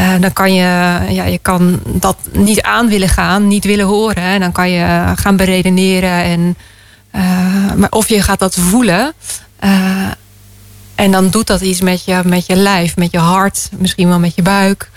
[0.00, 0.62] Eh, dan kan je,
[1.08, 4.22] ja, je kan dat niet aan willen gaan, niet willen horen.
[4.22, 6.22] En dan kan je gaan beredeneren.
[6.22, 6.56] En,
[7.10, 9.12] eh, maar of je gaat dat voelen.
[9.58, 10.08] eh,
[10.94, 14.18] en dan doet dat iets met je, met je lijf, met je hart, misschien wel
[14.18, 14.90] met je buik.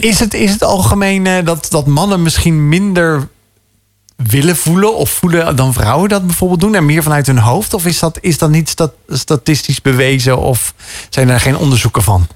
[0.00, 3.28] Is het, is het algemeen dat, dat mannen misschien minder
[4.16, 7.74] willen voelen of voelen dan vrouwen dat bijvoorbeeld doen en meer vanuit hun hoofd?
[7.74, 10.74] Of is dat, is dat niet stat- statistisch bewezen of
[11.08, 12.26] zijn er geen onderzoeken van?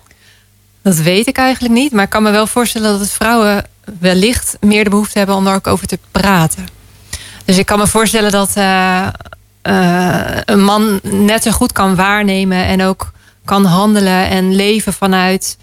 [0.83, 1.93] Dat weet ik eigenlijk niet.
[1.93, 3.65] Maar ik kan me wel voorstellen dat het vrouwen
[3.99, 6.67] wellicht meer de behoefte hebben om daar ook over te praten.
[7.45, 9.07] Dus ik kan me voorstellen dat eh,
[9.63, 13.13] eh, een man net zo goed kan waarnemen en ook
[13.45, 15.59] kan handelen en leven vanuit,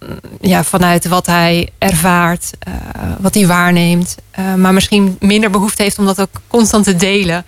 [0.00, 2.72] mm, ja, vanuit wat hij ervaart, eh,
[3.18, 4.16] wat hij waarneemt.
[4.56, 7.44] Maar misschien minder behoefte heeft om dat ook constant te delen.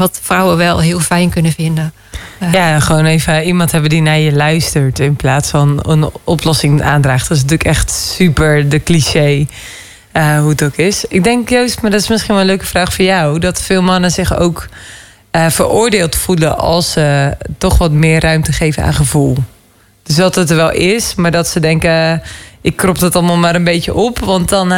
[0.00, 1.92] Wat vrouwen wel heel fijn kunnen vinden.
[2.38, 6.82] Eh, Ja, gewoon even iemand hebben die naar je luistert in plaats van een oplossing
[6.82, 7.28] aandraagt.
[7.28, 9.46] Dat is natuurlijk echt super de cliché
[10.12, 11.04] eh, hoe het ook is.
[11.04, 13.82] Ik denk Joost, maar dat is misschien wel een leuke vraag voor jou, dat veel
[13.82, 14.68] mannen zich ook
[15.30, 19.36] eh, veroordeeld voelen als ze toch wat meer ruimte geven aan gevoel.
[20.02, 22.22] Dus dat het er wel is, maar dat ze denken,
[22.60, 24.68] ik krop dat allemaal maar een beetje op, want dan,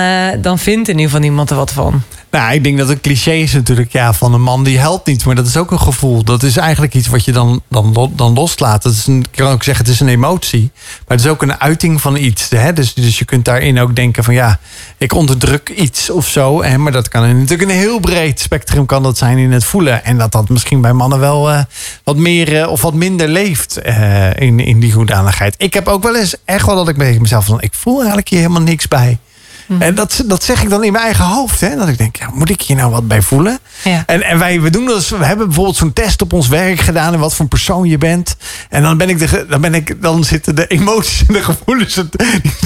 [0.41, 2.03] dan vindt in ieder geval niemand er wat van.
[2.33, 5.25] Nou, ik denk dat het cliché is natuurlijk ja, van een man die helpt niet.
[5.25, 6.25] Maar dat is ook een gevoel.
[6.25, 8.83] Dat is eigenlijk iets wat je dan, dan, dan loslaat.
[8.83, 10.71] Dat is een, ik kan ook zeggen, het is een emotie.
[10.75, 12.49] Maar het is ook een uiting van iets.
[12.51, 12.73] Hè?
[12.73, 14.59] Dus, dus je kunt daarin ook denken van ja,
[14.99, 16.63] ik onderdruk iets of zo.
[16.63, 16.79] Hè?
[16.79, 20.05] Maar dat kan natuurlijk een heel breed spectrum kan dat zijn in het voelen.
[20.05, 21.63] En dat dat misschien bij mannen wel eh,
[22.05, 25.55] wat meer eh, of wat minder leeft eh, in, in die hoedanigheid.
[25.59, 28.29] Ik heb ook wel eens echt wel dat ik bij mezelf van, ik voel eigenlijk
[28.29, 29.19] hier helemaal niks bij.
[29.79, 31.61] En dat, dat zeg ik dan in mijn eigen hoofd.
[31.61, 31.77] Hè?
[31.77, 33.59] Dat ik denk, ja, moet ik hier nou wat bij voelen?
[33.85, 34.03] Ja.
[34.07, 37.13] En, en wij we doen dus, we hebben bijvoorbeeld zo'n test op ons werk gedaan
[37.13, 38.37] en wat voor een persoon je bent.
[38.69, 41.95] En dan ben ik de, dan ben ik, dan zitten de emoties en de gevoelens,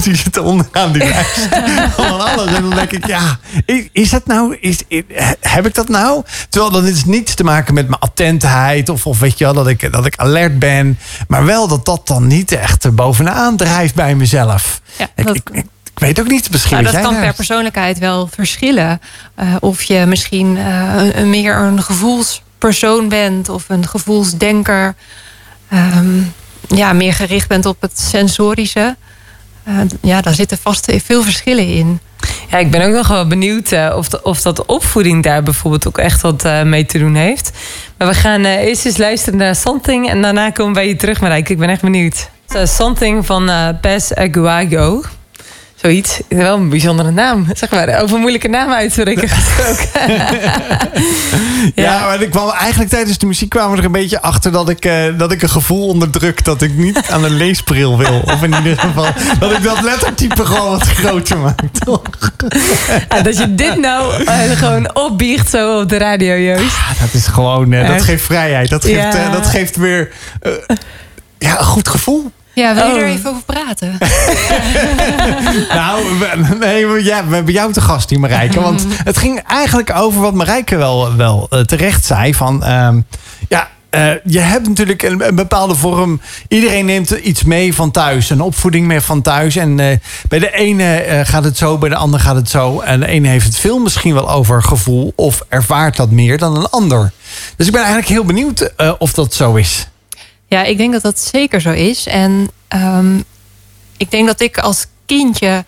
[0.03, 1.47] die, zitten onderaan die lijst.
[1.95, 2.53] Van alles.
[2.53, 3.39] En dan denk ik, ja,
[3.91, 4.77] is, dat nou, is,
[5.39, 6.23] heb ik dat nou?
[6.49, 9.67] Terwijl dan is niets te maken met mijn attentheid of, of weet je wel, dat
[9.67, 10.99] ik, dat ik alert ben.
[11.27, 14.81] Maar wel dat dat dan niet echt bovenaan drijft bij mezelf.
[14.97, 15.65] Ja, Ik, dat- ik, ik,
[15.97, 19.01] ik weet ook niet, misschien Nou, dat jij kan daar- per persoonlijkheid wel verschillen.
[19.35, 24.95] Eh, of je misschien eh, een, een meer een gevoelspersoon bent of een gevoelsdenker.
[25.69, 26.19] Ehm,
[26.67, 28.95] ja, meer gericht bent op het sensorische.
[29.63, 31.99] Eh, ja, daar zitten vast veel verschillen in.
[32.49, 35.87] Ja, ik ben ook nog wel benieuwd eh, of, de, of dat opvoeding daar bijvoorbeeld
[35.87, 37.51] ook echt wat eh, mee te doen heeft.
[37.97, 41.21] Maar we gaan eh, eerst eens luisteren naar Something en daarna komen wij je terug,
[41.21, 41.51] Marijke.
[41.51, 42.29] Ik ben echt benieuwd.
[42.49, 45.01] So, Something van eh Pes Aguago.
[45.81, 46.19] Zoiets.
[46.29, 47.45] Wel een bijzondere naam.
[47.53, 49.87] Zeg maar, over moeilijke namen uitspreken gesproken.
[51.75, 54.69] Ja, maar ik kwam eigenlijk tijdens de muziek kwamen we er een beetje achter dat
[54.69, 58.21] ik, eh, dat ik een gevoel onderdruk dat ik niet aan een leesbril wil.
[58.25, 59.07] Of in ieder geval
[59.39, 61.59] dat ik dat lettertype gewoon wat groter maak.
[61.83, 62.01] Toch?
[63.09, 66.75] Ja, dat je dit nou eh, gewoon opbiecht zo op de radio, Joost.
[66.75, 68.69] Ah, dat is gewoon, eh, dat geeft vrijheid.
[68.69, 69.29] Dat geeft, Ja.
[69.29, 70.11] dat geeft weer
[71.37, 72.31] ja, een goed gevoel.
[72.57, 72.99] Ja, wil je Oh.
[72.99, 73.97] er even over praten?
[75.69, 78.61] Nou, we, nee, we- ja, we hebben jou te gast hier, Marijke.
[78.61, 82.33] Want het ging eigenlijk over wat Marijke wel, wel eh, terecht zei.
[82.33, 82.99] Van, ehm,
[83.49, 86.21] ja, eh, je hebt natuurlijk een, een bepaalde vorm.
[86.47, 88.29] Iedereen neemt iets mee van thuis.
[88.29, 89.55] Een opvoeding mee van thuis.
[89.55, 92.79] En eh, bij de ene eh, gaat het zo, bij de ander gaat het zo.
[92.79, 95.13] En de ene heeft het veel misschien wel over gevoel.
[95.15, 97.11] Of ervaart dat meer dan een ander.
[97.55, 99.87] Dus ik ben eigenlijk heel benieuwd eh, of dat zo is.
[100.47, 102.05] Ja, ik denk dat dat zeker zo is.
[102.05, 103.17] En ehm,
[103.97, 105.65] ik denk dat ik als kindje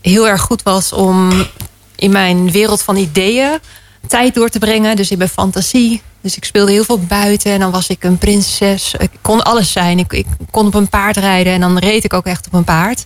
[0.00, 1.46] heel erg goed was om
[1.94, 3.58] in mijn wereld van ideeën
[4.06, 4.96] tijd door te brengen.
[4.96, 6.02] Dus in mijn fantasie.
[6.20, 8.94] Dus ik speelde heel veel buiten en dan was ik een prinses.
[8.98, 9.98] Ik kon alles zijn.
[9.98, 12.64] Ik, ik kon op een paard rijden en dan reed ik ook echt op een
[12.64, 13.04] paard.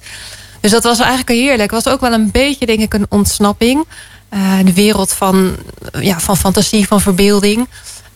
[0.61, 1.71] Dus dat was eigenlijk heerlijk.
[1.71, 3.85] Het was ook wel een beetje, denk ik, een ontsnapping.
[4.29, 5.57] Eh, de wereld van,
[6.01, 7.69] ja, van fantasie, van verbeelding.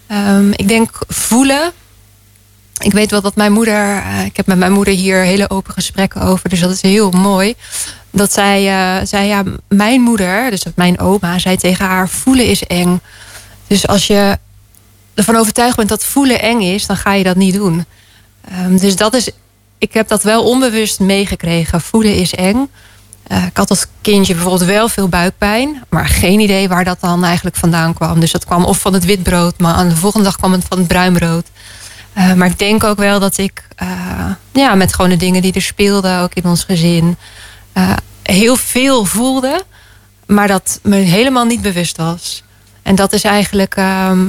[0.06, 1.72] Ehm, ik denk voelen.
[2.78, 3.96] Ik weet wel dat mijn moeder.
[3.96, 6.48] eh, ik heb met mijn moeder hier hele open gesprekken over.
[6.48, 7.54] Dus dat is heel mooi.
[8.10, 12.64] Dat zij eh, zei: Ja, mijn moeder, dus mijn oma, zei tegen haar: Voelen is
[12.66, 13.00] eng.
[13.66, 14.38] Dus als je
[15.14, 17.84] ervan overtuigd bent dat voelen eng is, dan ga je dat niet doen.
[18.50, 19.30] Ehm, dus dat is.
[19.78, 21.80] Ik heb dat wel onbewust meegekregen.
[21.80, 22.68] Voelen is eng.
[23.22, 27.24] Eh, ik had als kindje bijvoorbeeld wel veel buikpijn, maar geen idee waar dat dan
[27.24, 28.20] eigenlijk vandaan kwam.
[28.20, 30.78] Dus dat kwam of van het witbrood, maar aan de volgende dag kwam het van
[30.78, 31.46] het bruinbrood.
[32.16, 35.52] Eh, maar ik denk ook wel dat ik eh, ja, met gewoon de dingen die
[35.52, 37.16] er speelden, ook in ons gezin,
[37.72, 39.64] eh, heel veel voelde,
[40.26, 42.42] maar dat me helemaal niet bewust was.
[42.82, 44.24] En dat is eigenlijk ehm,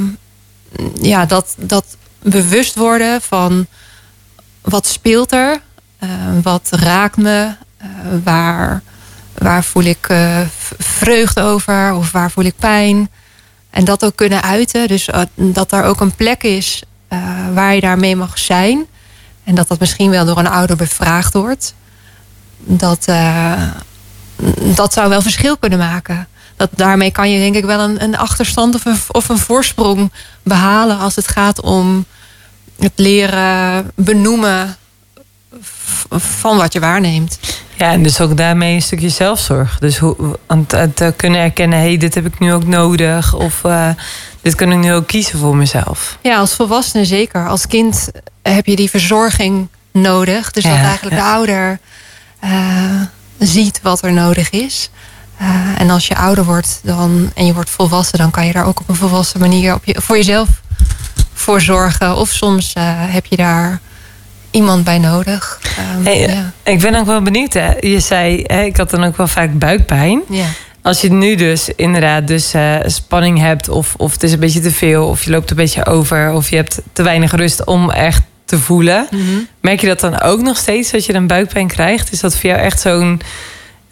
[1.02, 3.67] ja, dat, dat bewust worden van
[4.62, 5.62] wat speelt er,
[6.41, 7.56] wat raakt me,
[8.23, 8.82] waar,
[9.38, 10.08] waar voel ik
[10.78, 13.10] vreugde over of waar voel ik pijn.
[13.69, 14.88] En dat ook kunnen uiten.
[14.88, 16.84] Dus dat er ook een plek is
[17.54, 18.86] waar je daarmee mag zijn.
[19.43, 21.74] En dat dat misschien wel door een ouder bevraagd wordt.
[22.58, 23.06] Dat,
[24.76, 26.28] dat zou wel verschil kunnen maken.
[26.56, 30.12] Dat, daarmee kan je denk ik wel een, een achterstand of een, of een voorsprong
[30.43, 32.06] behalen als het gaat om
[32.80, 34.78] het leren benoemen
[36.10, 37.39] van wat je waarneemt.
[37.78, 39.80] Ja, en dus ook daarmee een stukje zelfzorg.
[39.80, 43.34] Dus hoe, het, het kunnen erkennen, hé, hey, dit heb ik nu ook nodig.
[43.34, 43.90] Of uh,
[44.42, 46.18] dit kan ik nu ook kiezen voor mezelf.
[46.22, 47.48] Ja, als volwassene zeker.
[47.48, 48.10] Als kind
[48.42, 50.52] heb je die verzorging nodig.
[50.52, 51.22] Dus ja, dat eigenlijk ja.
[51.22, 51.80] de ouder
[52.44, 53.02] uh,
[53.38, 54.90] ziet wat er nodig is.
[55.42, 58.66] Uh, en als je ouder wordt dan, en je wordt volwassen, dan kan je daar
[58.66, 60.48] ook op een volwassen manier op je, voor jezelf
[61.34, 62.16] voor zorgen.
[62.16, 62.74] Of soms
[63.10, 63.80] heb je daar
[64.58, 65.60] iemand bij nodig.
[65.98, 66.54] Um, hey, ja.
[66.63, 67.54] Ik ben ook wel benieuwd.
[67.54, 67.72] Hè?
[67.80, 70.22] Je zei, hè, ik had dan ook wel vaak buikpijn.
[70.30, 70.46] Ja.
[70.82, 73.70] Als je nu dus inderdaad dus, uh, spanning hebt...
[73.70, 76.32] Of, of het is een beetje te veel, of je loopt een beetje over...
[76.32, 79.08] of je hebt te weinig rust om echt te voelen.
[79.12, 79.22] Mhm.
[79.22, 79.48] Mm -hmm.
[79.62, 82.12] Merk je dat dan ook nog steeds, dat je dan buikpijn krijgt?
[82.12, 83.22] Is dat voor jou echt zo'n...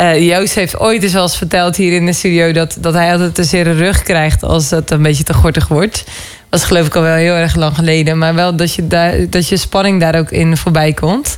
[0.02, 2.52] Uh, Joost heeft ooit eens wel eens verteld hier in de studio...
[2.52, 6.04] dat, dat hij altijd een zere rug krijgt als het een beetje te gortig wordt.
[6.50, 8.18] Dat is geloof ik al wel heel erg lang geleden.
[8.18, 11.38] Maar wel dat je, daar, dat je spanning daar ook in voorbij komt.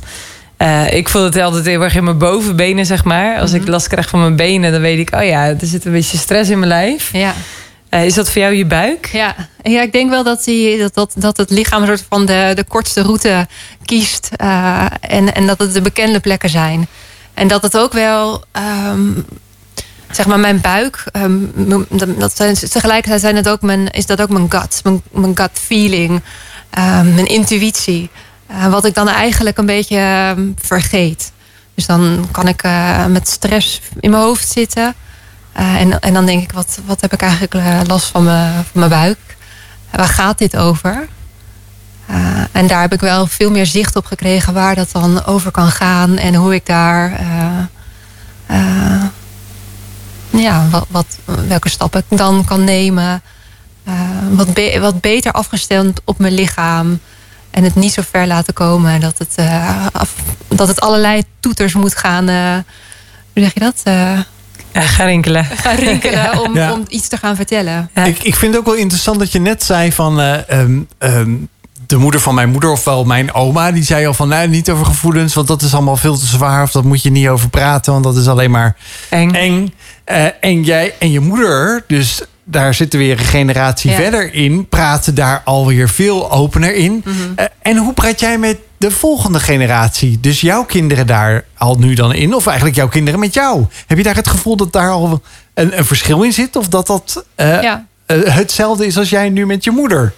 [0.58, 3.38] Uh, ik voel het altijd heel erg in mijn bovenbenen, zeg maar.
[3.38, 3.64] Als mm -hmm.
[3.64, 5.14] ik last krijg van mijn benen, dan weet ik...
[5.14, 7.12] oh ja, er zit een beetje stress in mijn lijf.
[7.12, 7.34] Ja.
[7.90, 9.08] Uh, is dat voor jou je buik?
[9.12, 12.26] Ja, ja ik denk wel dat, die, dat, dat, dat het lichaam een soort van
[12.26, 13.46] de, de kortste route
[13.84, 14.28] kiest.
[14.42, 16.86] Uh, en, en dat het de bekende plekken zijn.
[17.34, 18.44] En dat het ook wel...
[18.92, 19.24] Um,
[20.10, 21.52] zeg maar mijn buik, um,
[22.18, 26.10] dat zijn, tegelijkertijd zijn het ook mijn, is dat ook mijn gut, mijn, gut feeling,
[26.78, 28.10] um, mijn intuïtie.
[28.50, 31.32] Uh, wat ik dan eigenlijk een beetje um, vergeet.
[31.74, 34.94] Dus dan kan ik uh, met stress in mijn hoofd zitten.
[35.58, 38.52] Uh, en, en dan denk ik, wat, wat heb ik eigenlijk eh, last van mijn,
[38.52, 39.18] van mijn buik?
[39.90, 41.08] Waar gaat dit over?
[42.52, 45.70] En daar heb ik wel veel meer zicht op gekregen waar dat dan over kan
[45.70, 47.20] gaan en hoe ik daar
[50.30, 53.22] ja, wat, wat, welke stappen ik dan kan nemen.
[53.88, 53.94] Uh,
[54.30, 57.00] wat, be wat beter afgestemd op mijn lichaam.
[57.50, 58.92] En het niet zo ver laten komen.
[58.92, 60.14] En dat het, uh, af,
[60.48, 62.28] dat het allerlei toeters moet gaan.
[62.28, 62.52] Uh,
[63.32, 63.80] hoe zeg je dat?
[64.72, 65.44] ja, gaan rinkelen.
[65.44, 66.40] Gaan rinkelen ja.
[66.40, 66.72] om, ja.
[66.72, 67.90] om iets te gaan vertellen.
[67.94, 70.18] Ik, ik vind het ook wel interessant dat je net zei van.
[70.50, 71.48] Um, um,
[71.88, 74.86] de moeder van mijn moeder, ofwel mijn oma, die zei al van nou, niet over
[74.86, 76.62] gevoelens, want dat is allemaal veel te zwaar.
[76.62, 78.76] Of dat moet je niet over praten, want dat is alleen maar
[79.08, 79.30] eng.
[79.32, 79.74] eng.
[80.06, 83.96] Uh, en jij en je moeder, dus daar zitten weer een generatie ja.
[83.96, 87.02] verder in, praten daar alweer veel opener in.
[87.04, 87.14] Mhm.
[87.14, 87.34] Mm -hmm.
[87.38, 91.94] uh, en hoe praat jij met de volgende generatie, dus jouw kinderen daar al nu
[91.94, 93.64] dan in, of eigenlijk jouw kinderen met jou?
[93.86, 95.22] Heb je daar het gevoel dat daar al
[95.54, 97.86] een, een verschil in zit, of dat dat uh, ja.
[98.12, 100.14] hetzelfde is als jij nu met je moeder?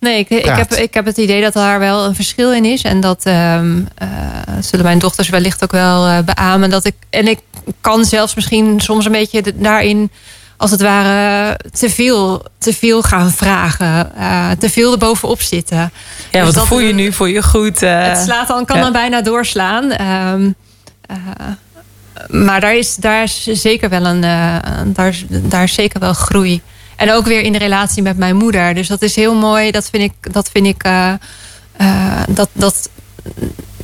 [0.00, 2.82] Nee, ik, ik, heb, ik heb het idee dat daar wel een verschil in is.
[2.82, 4.08] En dat um, uh,
[4.60, 6.70] zullen mijn dochters wellicht ook wel uh, beamen.
[6.70, 7.38] Dat ik, en ik
[7.80, 10.10] kan zelfs misschien soms een beetje daarin,
[10.56, 14.12] als het ware, te veel, te veel gaan vragen.
[14.18, 15.92] Uh, te veel erbovenop zitten.
[16.30, 17.12] Ja, dus wat voel je nu?
[17.12, 17.80] Voel je goed?
[17.80, 18.82] het slaat dan, kan ja.
[18.82, 20.00] dan bijna doorslaan.
[20.32, 20.54] Um,
[22.28, 24.20] maar daar is, daar is zeker wel een,
[24.92, 26.62] daar, daar is zeker wel groei.
[26.98, 28.74] En ook weer in de relatie met mijn moeder.
[28.74, 29.70] Dus dat is heel mooi.
[29.70, 30.32] Dat vind ik.
[30.32, 31.12] Dat, vind ik uh,
[31.80, 32.88] uh, dat, dat,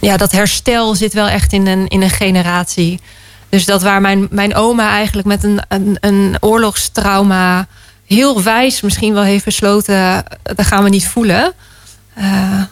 [0.01, 3.01] ja, dat herstel zit wel echt in een, in een generatie.
[3.49, 7.67] Dus dat waar mijn, mijn oma eigenlijk met een, een, een oorlogstrauma.
[8.07, 10.25] heel wijs misschien wel heeft besloten.
[10.43, 11.53] dat gaan we niet voelen.
[12.19, 12.63] Uh,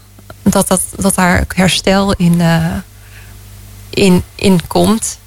[0.42, 2.40] dat, dat, dat daar herstel in,
[3.90, 5.18] in, in komt.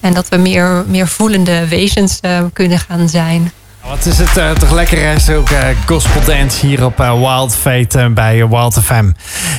[0.00, 2.20] En dat we meer, meer voelende wezens
[2.52, 3.52] kunnen gaan zijn.
[3.88, 8.10] Wat is het uh, toch lekker, zulke uh, gospel dance hier op uh, Wild Fate
[8.14, 9.10] bij Wild FM.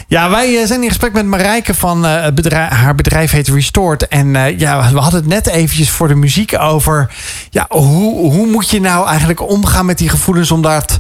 [0.08, 4.08] Ja, wij zijn in gesprek met Marijke van haar bedrijf heet Restored.
[4.08, 7.14] En ja, we hadden het net eventjes voor de muziek over...
[7.50, 11.00] Ja, hoe, hoe moet je nou eigenlijk omgaan met die gevoelens om dat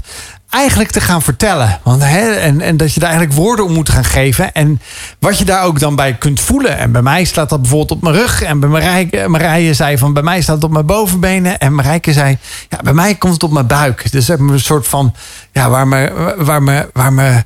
[0.52, 1.80] eigenlijk te gaan vertellen.
[1.84, 4.54] Want, hè, en, en dat je daar eigenlijk woorden om moet gaan geven.
[4.54, 4.82] En
[5.20, 6.78] wat je daar ook dan bij kunt voelen.
[6.78, 8.42] En bij mij staat dat bijvoorbeeld op mijn rug.
[8.42, 11.60] En bij Marije, Marije zei van bij mij staat het op mijn bovenbenen.
[11.60, 12.38] En Marijke zei,
[12.70, 14.12] ja, bij mij komt het op mijn buik.
[14.12, 15.14] Dus een soort van,
[15.52, 17.44] ja, waar me, waar me, waar me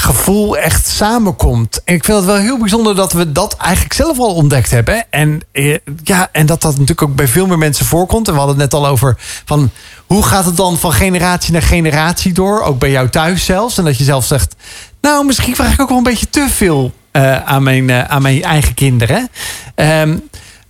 [0.00, 1.80] gevoel echt samenkomt.
[1.84, 5.04] En ik vind het wel heel bijzonder dat we dat eigenlijk zelf al ontdekt hebben.
[5.10, 8.26] En, eh, ja, en dat dat natuurlijk ook bij veel meer mensen voorkomt.
[8.26, 9.70] En we hadden het net al over van
[10.06, 12.62] hoe gaat het dan van generatie naar generatie door?
[12.62, 13.78] Ook bij jou thuis zelfs.
[13.78, 14.54] En dat je zelf zegt,
[15.00, 18.22] nou misschien vraag ik ook wel een beetje te veel eh, aan, mijn, eh, aan
[18.22, 19.28] mijn eigen kinderen.
[19.74, 20.16] Ehm,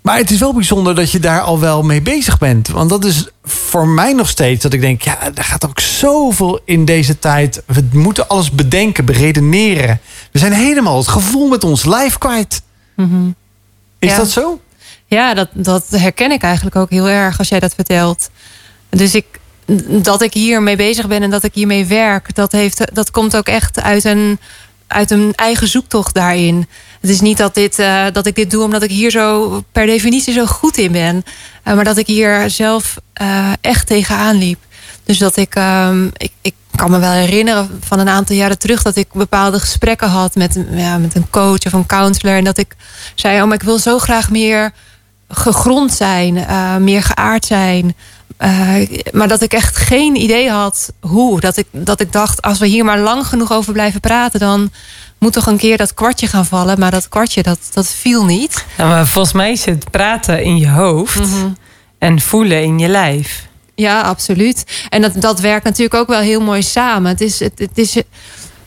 [0.02, 2.68] maar het is wel bijzonder dat je daar al wel mee bezig bent.
[2.68, 5.02] Want dat is voor mij nog steeds dat ik denk...
[5.02, 7.62] ja, er gaat ook zoveel in deze tijd.
[7.66, 10.00] We moeten alles bedenken, beredeneren.
[10.32, 12.62] We zijn helemaal het gevoel met ons lijf kwijt.
[13.98, 14.16] Is Ja.
[14.16, 14.60] dat zo?
[15.06, 18.30] Ja, dat, dat herken ik eigenlijk ook heel erg als jij dat vertelt.
[18.88, 19.24] Dus ik,
[19.88, 23.46] dat ik hiermee bezig ben en dat ik hiermee werk, dat, heeft, dat komt ook
[23.46, 24.38] echt uit een,
[24.92, 26.66] uit een eigen zoektocht daarin.
[27.00, 29.86] Het is niet dat, dit, eh, dat ik dit doe omdat ik hier zo per
[29.86, 31.24] definitie zo goed in ben,
[31.62, 34.58] eh, maar dat ik hier zelf eh, echt tegenaan liep.
[35.04, 38.82] Dus dat ik, ehm, ik, ik kan me wel herinneren van een aantal jaren terug
[38.82, 42.36] dat ik bepaalde gesprekken had met, ja, met een coach of een counselor.
[42.36, 42.76] En dat ik
[43.14, 44.72] zei: Oh, maar ik wil zo graag meer
[45.28, 46.46] gegrond zijn,
[46.84, 47.94] meer geaard zijn.
[48.36, 48.74] Eh,
[49.12, 51.40] maar dat ik echt geen idee had hoe.
[51.40, 54.72] Dat ik, dat ik dacht, als we hier maar lang genoeg over blijven praten, dan
[55.18, 56.78] moet toch een keer dat kwartje gaan vallen.
[56.78, 58.64] Maar dat kwartje, dat, dat viel niet.
[58.76, 61.30] Ja, maar volgens mij is het praten in je hoofd
[61.98, 63.50] en voelen in je lijf.
[63.74, 64.86] Ja, absoluut.
[64.88, 67.10] En dat, dat werkt natuurlijk ook wel heel mooi samen.
[67.10, 68.02] Het is, het, het is,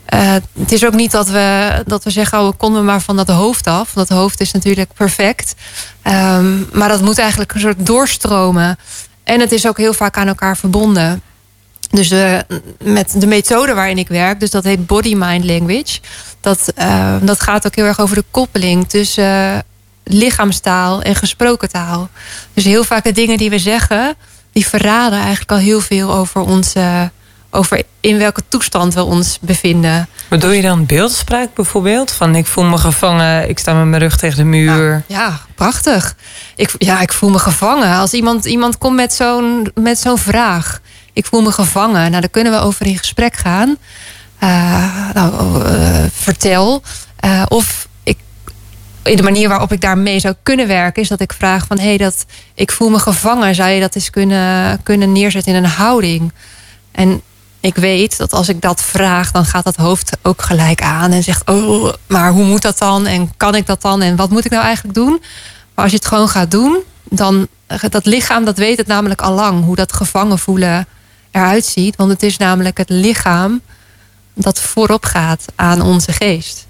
[0.05, 3.15] eh, het is ook niet dat we, dat we zeggen, oh, we konden maar van
[3.15, 3.93] dat hoofd af.
[3.93, 5.55] Dat hoofd is natuurlijk perfect.
[6.01, 8.77] Ehm, maar dat moet eigenlijk een soort doorstromen.
[9.25, 11.21] En het is ook heel vaak aan elkaar verbonden.
[11.89, 12.13] Dus
[12.83, 15.99] met de methode waarin ik werk, dus dat heet body-mind language.
[16.41, 19.57] Dat, eh, dat gaat ook heel erg over de koppeling tussen eh,
[20.03, 22.09] lichaamstaal en gesproken taal.
[22.53, 24.15] Dus heel vaak de dingen die we zeggen,
[24.51, 27.11] die verraden eigenlijk al heel veel over onze,
[27.49, 30.07] over in welke toestand we ons bevinden.
[30.35, 32.11] Bedoel je dan beeldspraak bijvoorbeeld?
[32.11, 35.03] Van ik voel me gevangen, ik sta met mijn rug tegen de muur.
[35.07, 36.15] Ja, prachtig.
[36.55, 37.95] Ik, ja, ik voel me gevangen.
[37.95, 40.81] Als iemand, iemand komt met zo'n, met zo'n vraag.
[41.13, 42.09] Ik voel me gevangen.
[42.09, 43.77] Nou, daar kunnen we over in gesprek gaan.
[44.39, 46.81] Eh, nou, eh, vertel.
[47.19, 48.17] Eh, of ik,
[49.03, 51.01] de manier waarop ik daarmee zou kunnen werken...
[51.01, 51.79] is dat ik vraag van...
[51.79, 53.55] hé, hey, dat ik voel me gevangen.
[53.55, 56.31] Zou je dat eens kunnen, kunnen neerzetten in een houding?
[56.91, 57.21] En
[57.65, 59.31] ik weet dat als ik dat vraag...
[59.31, 61.49] dan gaat dat hoofd ook gelijk aan en zegt...
[61.49, 63.05] oh, maar hoe moet dat dan?
[63.05, 64.01] En kan ik dat dan?
[64.01, 65.21] En wat moet ik nou eigenlijk doen?
[65.73, 66.79] Maar als je het gewoon gaat doen...
[67.03, 67.47] dan
[67.89, 69.63] dat lichaam, dat weet het namelijk al lang...
[69.63, 70.87] hoe dat gevangen voelen
[71.31, 71.95] eruit ziet.
[71.95, 73.61] Want het is namelijk het lichaam
[74.33, 76.65] dat voorop gaat aan onze geest.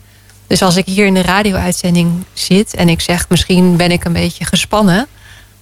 [0.47, 4.13] Dus als ik hier in de radio-uitzending zit en ik zeg misschien ben ik een
[4.13, 5.07] beetje gespannen,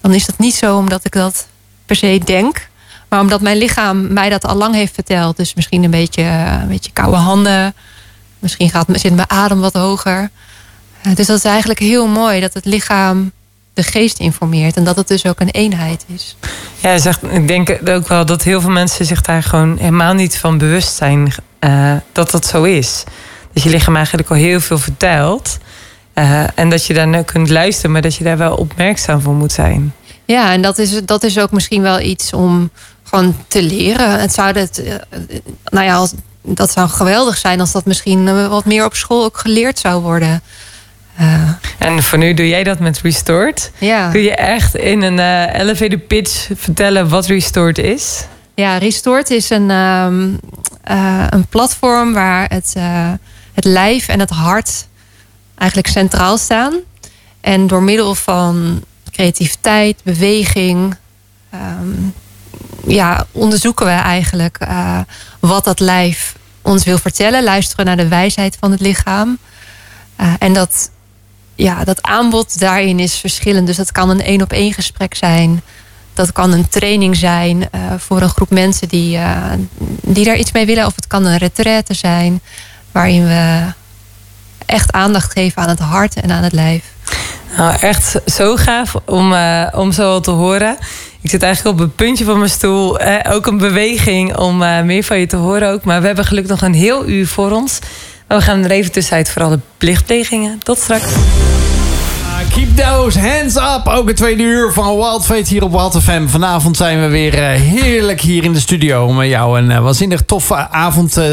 [0.02, 1.48] dan is dat niet zo omdat ik dat
[1.86, 2.70] per se denk,
[3.14, 5.38] maar omdat mijn lichaam mij dat al lang heeft verteld.
[5.38, 7.74] Dus misschien een beetje, eh, een beetje koude handen,
[8.40, 10.30] misschien gaat, zit mijn adem wat hoger.
[11.02, 13.32] Eh, Dus dat is eigenlijk heel mooi dat het lichaam
[13.74, 16.36] de geest informeert en dat het dus ook een eenheid is.
[16.80, 20.38] Ja, zegt, ik denk ook wel dat heel veel mensen zich daar gewoon helemaal niet
[20.38, 23.04] van bewust zijn eh, dat dat zo is.
[23.54, 25.58] Dat je lichaam eigenlijk al heel veel vertelt.
[26.56, 29.52] en dat je daar nu kunt luisteren, maar dat je daar wel opmerkzaam voor moet
[29.52, 29.94] zijn.
[30.26, 32.72] Ja, en dat is, dat is ook misschien wel iets om
[33.14, 34.20] gewoon te leren.
[34.20, 34.94] Het zou het, eh,
[35.64, 39.24] nou ja, als, dat zou geweldig zijn als dat misschien eh, wat meer op school
[39.24, 40.42] ook geleerd zou worden.
[41.18, 43.72] Eh, En voor nu doe jij dat met Restored.
[43.78, 44.10] ja.
[44.12, 48.24] Kun je echt in een eh elevator pitch vertellen wat Restored is?
[48.56, 50.30] ja, Restored is een, ehm,
[50.84, 52.74] eh, een platform waar het,
[53.54, 54.88] het lijf en het hart
[55.56, 56.74] eigenlijk centraal staan.
[57.42, 60.96] En door middel van creativiteit, beweging,
[61.50, 61.90] ehm,
[62.88, 65.00] ja, onderzoeken we eigenlijk eh,
[65.40, 67.44] wat dat lijf ons wil vertellen.
[67.44, 69.38] Luisteren naar de wijsheid van het lichaam.
[70.16, 70.90] Eh, en dat,
[71.56, 73.68] ja, dat aanbod daarin is verschillend.
[73.68, 75.62] Dus dat kan een één op één gesprek zijn.
[76.14, 79.20] Dat kan een training zijn eh, voor een groep mensen die,
[80.02, 80.86] die daar iets mee willen.
[80.86, 82.42] Of het kan een retraite zijn
[82.92, 83.66] waarin we
[84.66, 86.84] echt aandacht geven aan het hart en aan het lijf.
[87.58, 89.34] Nou, echt zo gaaf om,
[89.72, 90.78] om zo te horen.
[91.24, 93.00] Ik zit eigenlijk op het puntje van mijn stoel.
[93.00, 95.84] Eh, ook een beweging om eh, meer van je te horen ook.
[95.84, 97.80] Maar we hebben gelukkig nog een heel uur voor ons.
[98.28, 100.60] Maar we gaan er even tussenuit voor alle plichtplegingen.
[100.60, 101.14] Tot straks.
[102.54, 103.88] Keep those hands up.
[103.88, 106.28] Ook het tweede uur van Wild Fate hier op Wild FM.
[106.28, 109.06] Vanavond zijn we weer eh, heerlijk hier in de studio.
[109.06, 111.26] Om jou een uh, waanzinnig toffe avond uh,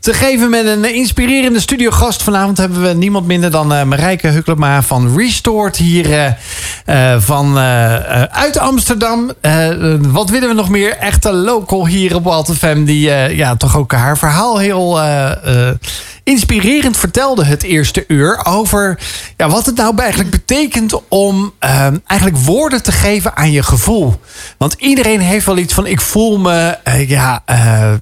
[0.00, 2.22] te geven met een inspirerende studiogast.
[2.22, 6.36] Vanavond hebben we niemand minder dan Marijke Huklema van Restored hier
[7.18, 7.58] van,
[8.30, 9.32] uit Amsterdam.
[10.00, 10.96] wat willen we nog meer?
[10.96, 12.84] Echte local hier op Wild FM.
[12.84, 15.00] Die ja, toch ook haar verhaal heel
[16.28, 18.98] inspirerend vertelde het eerste uur over
[19.36, 24.20] ja, wat het nou eigenlijk betekent om ehm, eigenlijk woorden te geven aan je gevoel.
[24.58, 27.92] Want iedereen heeft wel iets van: ik voel me eh, ja, eh,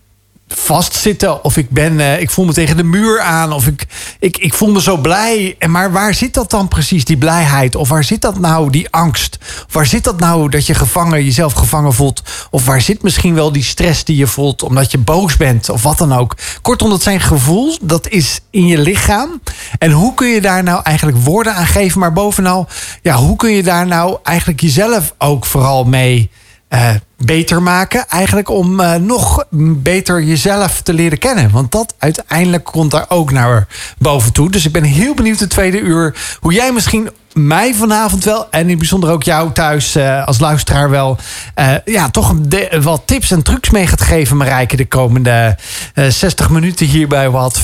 [0.49, 1.45] vastzitten.
[1.45, 3.53] Of ik, ben, eh, ik voel me tegen de muur aan.
[3.53, 3.87] Of ik,
[4.19, 5.57] ik, ik voel me zo blij.
[5.59, 7.75] En Maar waar zit dat dan precies, die blijheid?
[7.75, 9.39] Of waar zit dat nou, die angst?
[9.67, 12.23] Of waar zit dat nou dat je gevangen, jezelf gevangen voelt?
[12.51, 15.69] Of waar zit misschien wel die stress die je voelt omdat je boos bent?
[15.69, 16.37] Of wat dan ook.
[16.63, 17.77] Kortom, dat zijn gevoel.
[17.81, 19.41] Dat is in je lichaam.
[19.79, 22.01] En hoe kun je daar nou eigenlijk woorden aan geven?
[22.01, 22.69] Maar bovenal,
[23.03, 26.31] ja, hoe kun je daar nou eigenlijk jezelf ook vooral mee
[26.69, 28.09] eh, beter maken.
[28.09, 29.45] Eigenlijk om eh, nog
[29.83, 31.51] beter jezelf te leren kennen.
[31.51, 33.67] Want dat uiteindelijk komt daar ook naar
[33.99, 34.51] boven toe.
[34.51, 38.71] Dus ik ben heel benieuwd de tweede uur hoe jij misschien mij vanavond wel, en
[38.71, 41.17] in bijzonder ook jou thuis eh, als luisteraar wel,
[41.55, 42.35] eh, ja, toch
[42.81, 45.57] wat tips en trucs mee gaat geven, Marijke, de komende
[45.95, 47.61] uh, 60 minuten hier bij Wild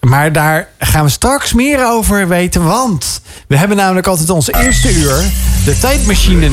[0.00, 4.94] maar daar gaan we straks meer over weten, want we hebben namelijk altijd ons eerste
[4.94, 5.24] uur,
[5.64, 6.50] de tijdmachine.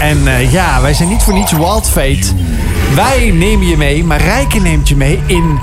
[0.00, 2.26] En ja, wij zijn niet voor niets Wild Fate.
[2.94, 5.58] Wij nemen je mee, Marijke neemt je mee in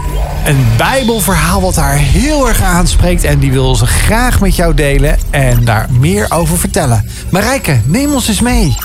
[0.46, 3.24] een Bijbelverhaal wat haar heel erg aanspreekt.
[3.24, 7.10] En die wil ze graag met jou delen en daar meer over vertellen.
[7.32, 8.76] Marijke, neem ons eens mee.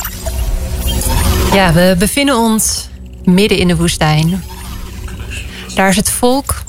[1.53, 2.89] Ja, we bevinden ons
[3.25, 4.43] midden in de woestijn.
[5.75, 6.63] Daar is het volk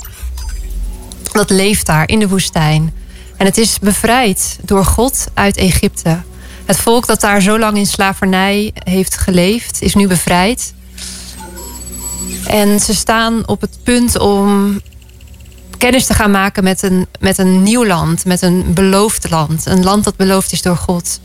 [1.32, 2.92] dat leeft daar in de woestijn.
[3.36, 6.20] En het is bevrijd door God uit Egypte.
[6.64, 10.74] Het volk dat daar zo lang in slavernij heeft geleefd, is nu bevrijd.
[12.46, 14.80] En ze staan op het punt om
[15.78, 19.66] kennis te gaan maken met een, met een nieuw land, met een beloofd land.
[19.66, 21.20] Een land dat beloofd is door God.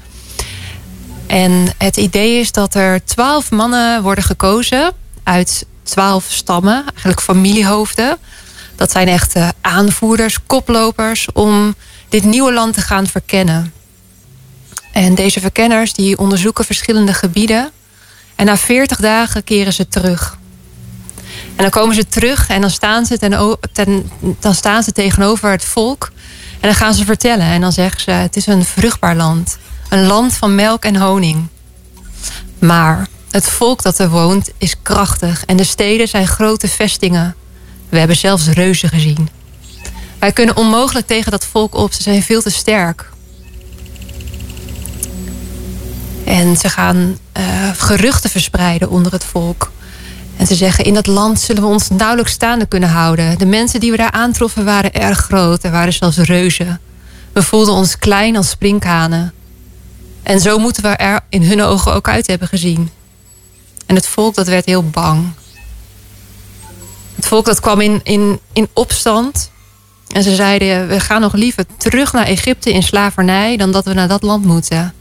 [1.27, 4.91] En het idee is dat er twaalf mannen worden gekozen
[5.23, 8.17] uit twaalf stammen, eigenlijk familiehoofden.
[8.75, 11.75] Dat zijn echt aanvoerders, koplopers om
[12.09, 13.73] dit nieuwe land te gaan verkennen.
[14.91, 17.71] En deze verkenners die onderzoeken verschillende gebieden.
[18.35, 20.37] En na 40 dagen keren ze terug.
[21.55, 23.17] En dan komen ze terug en dan staan ze,
[23.71, 26.11] ten, dan staan ze tegenover het volk.
[26.53, 27.45] En dan gaan ze vertellen.
[27.45, 29.57] En dan zeggen ze: Het is een vruchtbaar land.
[29.89, 31.47] Een land van melk en honing.
[32.59, 35.45] Maar het volk dat er woont is krachtig.
[35.45, 37.35] En de steden zijn grote vestingen.
[37.89, 39.29] We hebben zelfs reuzen gezien.
[40.19, 41.93] Wij kunnen onmogelijk tegen dat volk op.
[41.93, 43.09] Ze zijn veel te sterk.
[46.25, 47.43] En ze gaan uh,
[47.77, 49.71] geruchten verspreiden onder het volk.
[50.37, 53.37] En ze zeggen, in dat land zullen we ons nauwelijks staande kunnen houden.
[53.37, 55.63] De mensen die we daar aantroffen waren erg groot.
[55.63, 56.79] Er waren zelfs reuzen.
[57.33, 59.33] We voelden ons klein als sprinkhanen.
[60.23, 62.89] En zo moeten we er in hun ogen ook uit hebben gezien.
[63.85, 65.31] En het volk dat werd heel bang.
[67.15, 69.51] Het volk dat kwam in, in, in opstand.
[70.11, 73.57] En ze zeiden, we gaan nog liever terug naar Egypte in slavernij...
[73.57, 74.93] dan dat we naar dat land moeten.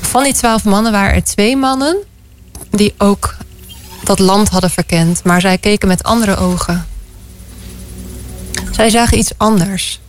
[0.00, 1.96] Van die twaalf mannen waren er twee mannen...
[2.70, 3.36] die ook
[4.16, 6.86] dat land hadden verkend, maar zij keken met andere ogen.
[8.70, 10.00] Zij zagen iets anders.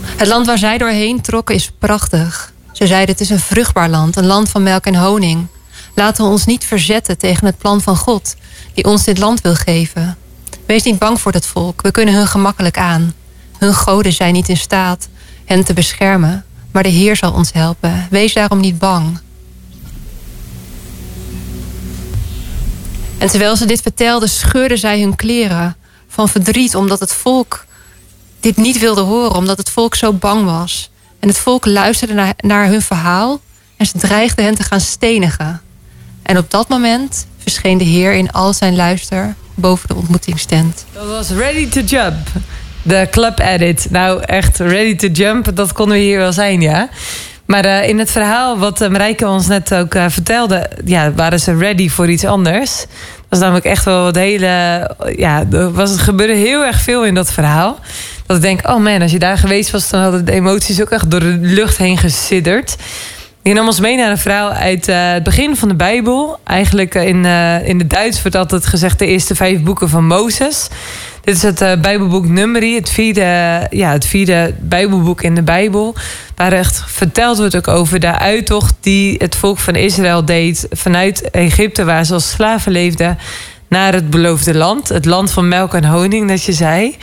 [0.00, 2.52] Het land waar zij doorheen trokken is prachtig.
[2.72, 5.46] Ze zeiden het is een vruchtbaar land, een land van melk en honing.
[5.94, 8.34] Laten we ons niet verzetten tegen het plan van God,
[8.74, 10.16] die ons dit land wil geven.
[10.66, 13.14] Wees niet bang voor dat volk, we kunnen hun gemakkelijk aan.
[13.58, 15.08] Hun goden zijn niet in staat
[15.44, 18.06] hen te beschermen, maar de Heer zal ons helpen.
[18.10, 19.20] Wees daarom niet bang.
[23.22, 25.76] En terwijl ze dit vertelde, scheurden zij hun kleren
[26.08, 27.64] van verdriet, omdat het volk
[28.40, 30.90] dit niet wilde horen, omdat het volk zo bang was.
[31.20, 33.40] En het volk luisterde naar, hun verhaal
[33.76, 35.60] en ze dreigden hen te gaan stenigen.
[36.22, 40.84] En op dat moment verscheen de Heer in al zijn luister boven de ontmoetingstent.
[40.92, 42.28] Dat was Ready to Jump.
[42.82, 43.86] De club edit.
[43.90, 46.88] Nou, echt ready to jump, dat konden we hier wel zijn, ja.
[47.46, 51.40] Maar uh, in het verhaal wat uh, Marijke ons net ook uh, vertelde, ja, waren
[51.40, 52.76] ze ready voor iets anders.
[52.76, 54.46] Dat was namelijk echt wel wat hele.
[55.16, 57.78] Ja, er was, het gebeurde heel erg veel in dat verhaal.
[58.26, 60.90] Dat ik denk, oh man, als je daar geweest was, dan hadden de emoties ook
[60.90, 62.76] echt door de lucht heen gesidderd.
[63.42, 66.38] Die nam ons mee naar een verhaal uit het begin van de Bijbel.
[66.44, 67.24] Eigenlijk in,
[67.64, 70.68] in het Duits wordt altijd gezegd de eerste vijf boeken van Mozes.
[71.22, 75.94] Dit is het uh, Bijbelboek Numeri, het vierde, ja, het vierde Bijbelboek in de Bijbel.
[76.36, 81.30] Waar echt verteld wordt ook over de uittocht die het volk van Israël deed vanuit
[81.30, 83.18] Egypte, waar ze als slaven leefden,
[83.68, 84.88] naar het beloofde land.
[84.88, 86.96] Het land van melk en honing, dat je zei.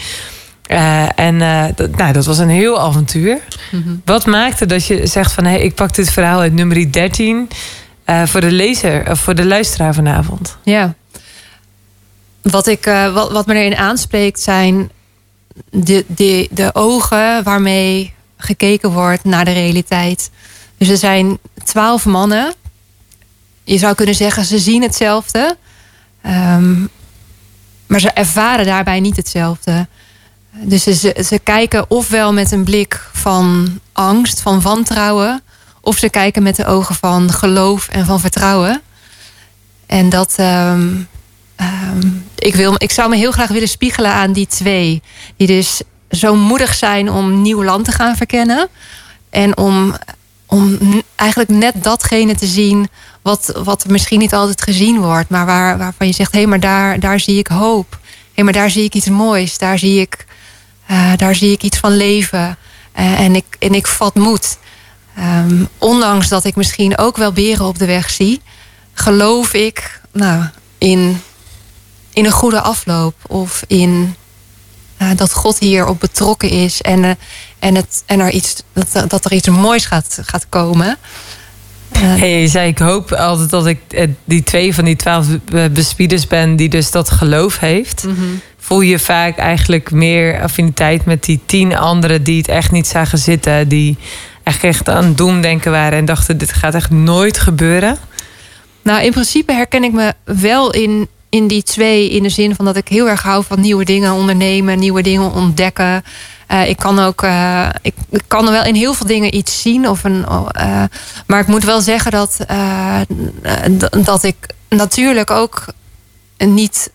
[0.72, 3.38] Uh, en uh, dat, nou, dat was een heel avontuur.
[3.72, 4.02] Mm -hmm.
[4.06, 5.46] Wat maakte dat je zegt van...
[5.46, 7.50] Hey, ik pak dit verhaal uit nummer 13
[8.10, 10.58] uh, voor de lezer of voor de luisteraar vanavond?
[10.64, 10.94] Ja,
[12.42, 14.92] wat, ik, eh, wat, wat me erin aanspreekt zijn
[15.72, 20.32] de, de, de ogen waarmee gekeken wordt naar de realiteit.
[20.78, 22.54] Dus er zijn twaalf mannen.
[23.64, 25.58] Je zou kunnen zeggen, ze zien hetzelfde.
[26.22, 26.86] Ehm,
[27.88, 29.88] maar ze ervaren daarbij niet hetzelfde.
[30.52, 35.42] Dus ze, ze kijken ofwel met een blik van angst, van wantrouwen,
[35.82, 38.82] of ze kijken met de ogen van geloof en van vertrouwen.
[39.86, 40.34] En dat.
[40.38, 40.92] ehm,
[41.60, 45.02] ehm, ik, wil, ik zou me heel graag willen spiegelen aan die twee.
[45.38, 48.68] Die dus zo moedig zijn om nieuw land te gaan verkennen.
[49.30, 49.96] En om,
[50.46, 50.78] om
[51.16, 52.90] eigenlijk net datgene te zien.
[53.22, 55.30] Wat, wat misschien niet altijd gezien wordt.
[55.30, 57.98] Maar waar, waarvan je zegt: hé, hey, maar daar, daar zie ik hoop.
[58.02, 59.58] Hé, hey, maar daar zie ik iets moois.
[59.58, 60.26] Daar zie ik,
[60.86, 62.58] eh, daar zie ik iets van leven.
[62.92, 64.58] Eh, en, ik, en ik vat moed.
[65.16, 68.42] Ehm, ondanks dat ik misschien ook wel beren op de weg zie,
[68.94, 70.44] geloof ik nou,
[70.78, 71.22] in,
[72.14, 73.14] in een goede afloop.
[73.28, 74.16] Of in
[74.98, 77.12] eh, dat God hierop betrokken is en, eh,
[77.60, 80.98] en, het, en er iets, dat, dat er iets moois gaat, gaat komen.
[81.92, 83.80] Eh, Hey, je zei, ik hoop altijd dat ik
[84.26, 86.56] die twee van die twaalf be- bespieders ben...
[86.56, 88.04] die dus dat geloof heeft.
[88.04, 88.16] mhm.
[88.58, 92.24] Voel je vaak eigenlijk meer affiniteit met die tien anderen...
[92.24, 93.68] die het echt niet zagen zitten.
[93.68, 93.98] Die
[94.44, 95.98] eigenlijk echt aan doemdenken waren...
[95.98, 97.98] en dachten, dit gaat echt nooit gebeuren.
[98.82, 102.10] Nou, in principe herken ik me wel in, in die twee.
[102.10, 105.32] In de zin van dat ik heel erg hou van nieuwe dingen ondernemen, nieuwe dingen
[105.32, 106.04] ontdekken.
[106.48, 109.62] Eh, ik kan ook, eh, ik, ik kan er wel in heel veel dingen iets
[109.62, 109.90] zien.
[109.90, 110.84] Of een, eh,
[111.28, 112.38] maar ik moet wel zeggen dat,
[114.04, 114.36] dat ik
[114.70, 115.66] natuurlijk ook
[116.38, 116.92] niet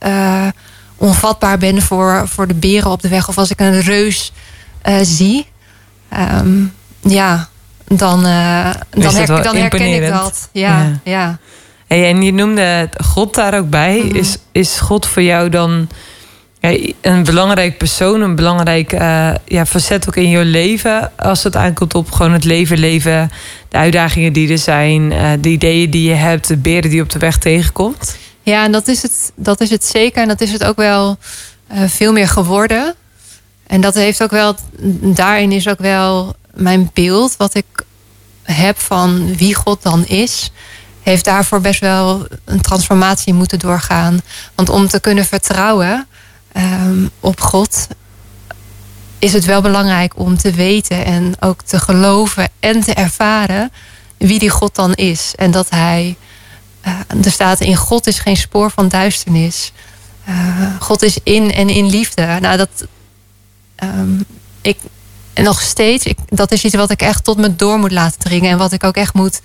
[0.97, 3.29] onvatbaar ben voor, voor de beren op de weg.
[3.29, 4.33] Of als ik een reus
[5.03, 5.47] zie.
[6.09, 6.63] Ehm,
[7.01, 7.49] ja,
[7.87, 7.97] dan,
[8.91, 10.49] dan, her- dan herken ik dat.
[10.53, 11.01] Ja, Ja.
[11.05, 11.39] ja.
[11.95, 14.03] Hey, en je noemde God daar ook bij.
[14.05, 14.17] Mhm.
[14.17, 15.89] is, is God voor jou dan
[16.61, 21.13] ja, een belangrijk persoon, een belangrijk eh, ja, facet ook in je leven?
[21.17, 23.31] Als het aankomt op gewoon het leven, leven,
[23.69, 27.03] de uitdagingen die er zijn, eh, de ideeën die je hebt, de beren die je
[27.03, 28.17] op de weg tegenkomt?
[28.43, 30.23] Ja, en dat is het, dat is het zeker.
[30.23, 31.19] En dat is het ook wel
[31.67, 32.95] eh, veel meer geworden.
[33.67, 34.55] En dat heeft ook wel,
[35.01, 37.67] daarin is ook wel mijn beeld, wat ik
[38.43, 40.51] heb van wie God dan is,
[41.05, 44.21] heeft daarvoor best wel een transformatie moeten doorgaan.
[44.55, 46.07] Want om te kunnen vertrouwen
[46.53, 47.87] ehm, op God,
[49.19, 53.73] is het wel belangrijk om te weten en ook te geloven en te ervaren
[54.17, 55.33] wie die God dan is.
[55.37, 56.17] En dat hij
[56.81, 56.93] eh,
[57.25, 59.73] er staat in God is geen spoor van duisternis.
[60.25, 60.35] Eh,
[60.81, 62.39] God is in en in liefde.
[62.41, 62.87] Nou, dat.
[63.77, 64.21] ehm,
[64.61, 64.79] ik,
[65.33, 68.21] en nog steeds, ik, dat is iets wat ik echt tot me door moet laten
[68.21, 68.51] dringen.
[68.51, 69.41] En wat ik ook echt moet.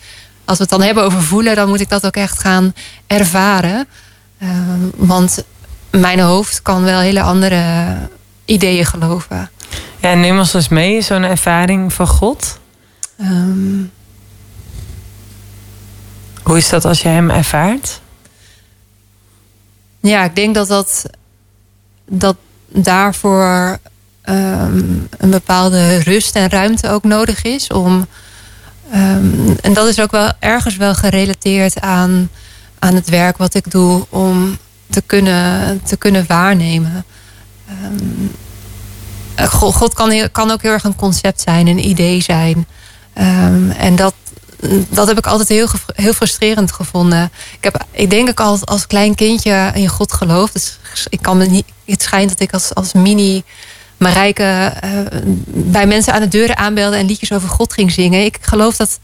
[0.49, 2.73] Als we het dan hebben over voelen, dan moet ik dat ook echt gaan
[3.07, 3.87] ervaren.
[4.39, 5.43] Ehm, want
[5.89, 7.95] mijn hoofd kan wel hele andere
[8.45, 9.49] ideeën geloven.
[9.99, 12.59] Ja, neem ons eens mee, zo'n ervaring van God.
[13.17, 13.83] Ehm,
[16.43, 18.01] Hoe is dat als je hem ervaart?
[19.99, 21.05] Ja, ik denk dat dat,
[22.05, 22.35] dat
[22.67, 23.79] daarvoor
[24.21, 24.83] ehm,
[25.17, 27.67] een bepaalde rust en ruimte ook nodig is.
[27.67, 28.07] Om,
[28.91, 32.29] ehm, en dat is ook wel ergens wel gerelateerd aan,
[32.79, 34.57] aan het werk wat ik doe om
[34.89, 37.05] te kunnen, te kunnen waarnemen.
[37.67, 42.67] Ehm, God, kan, kan ook heel erg een concept zijn, een idee zijn.
[43.13, 44.13] Ehm, en dat,
[44.89, 47.31] dat heb ik altijd heel, heel frustrerend gevonden.
[47.57, 50.51] Ik, heb, ik denk ik als, als klein kindje in God geloof.
[50.51, 50.77] Dus
[51.09, 53.43] ik kan me niet, het schijnt dat ik als, als mini
[53.99, 54.43] Marijke
[54.81, 54.89] eh,
[55.45, 58.25] bij mensen aan de deuren aanbelde en liedjes over God ging zingen.
[58.25, 58.99] Ik geloof dat,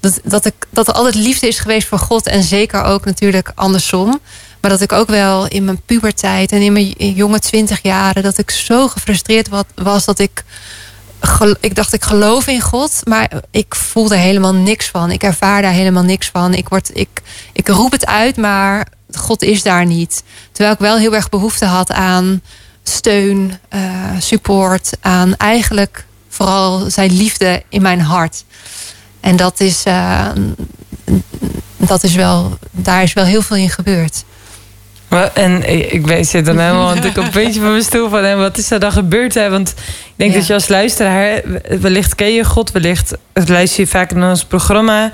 [0.00, 2.26] dat, dat, ik, dat er altijd liefde is geweest voor God.
[2.26, 4.20] En zeker ook natuurlijk andersom.
[4.60, 8.22] Maar dat ik ook wel in mijn puberteit en in mijn jonge twintig jaren...
[8.22, 10.44] dat ik zo gefrustreerd was dat ik...
[11.60, 15.10] Ik dacht, ik geloof in God, maar ik voel er helemaal niks van.
[15.10, 16.54] Ik ervaar daar helemaal niks van.
[16.54, 17.22] Ik, word, ik,
[17.52, 20.22] ik roep het uit, maar God is daar niet.
[20.52, 22.42] Terwijl ik wel heel erg behoefte had aan
[22.82, 23.80] steun, eh,
[24.18, 28.44] support, aan eigenlijk vooral zijn liefde in mijn hart.
[29.20, 30.28] En dat is, eh,
[31.76, 34.24] dat is wel, daar is wel heel veel in gebeurd.
[35.34, 38.24] En ik weet, zit dan helemaal natuurlijk op een puntje van mijn stoel van...
[38.24, 39.34] En wat is er dan gebeurd?
[39.34, 39.50] Hè?
[39.50, 40.38] Want ik denk Ja.
[40.38, 41.40] dat je als luisteraar...
[41.80, 45.10] Wellicht ken je God, wellicht luister je vaak naar ons programma...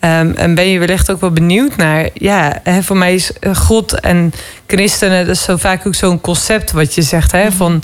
[0.00, 2.08] ehm, en ben je wellicht ook wel benieuwd naar...
[2.14, 4.32] Ja, hè, voor mij is eh, God en
[4.66, 5.26] christenen...
[5.26, 7.32] dat is zo vaak ook zo'n concept wat je zegt.
[7.32, 7.82] Hè, van,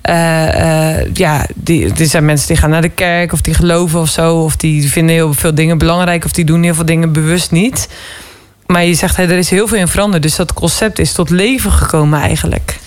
[0.00, 3.32] eh, eh, ja, die, er zijn mensen die gaan naar de kerk...
[3.32, 4.36] of die geloven of zo...
[4.36, 6.24] of die vinden heel veel dingen belangrijk...
[6.24, 7.88] of die doen heel veel dingen bewust niet...
[8.66, 10.22] maar je zegt, hè, er is heel veel in veranderd.
[10.22, 12.78] Dus dat concept is tot leven gekomen eigenlijk.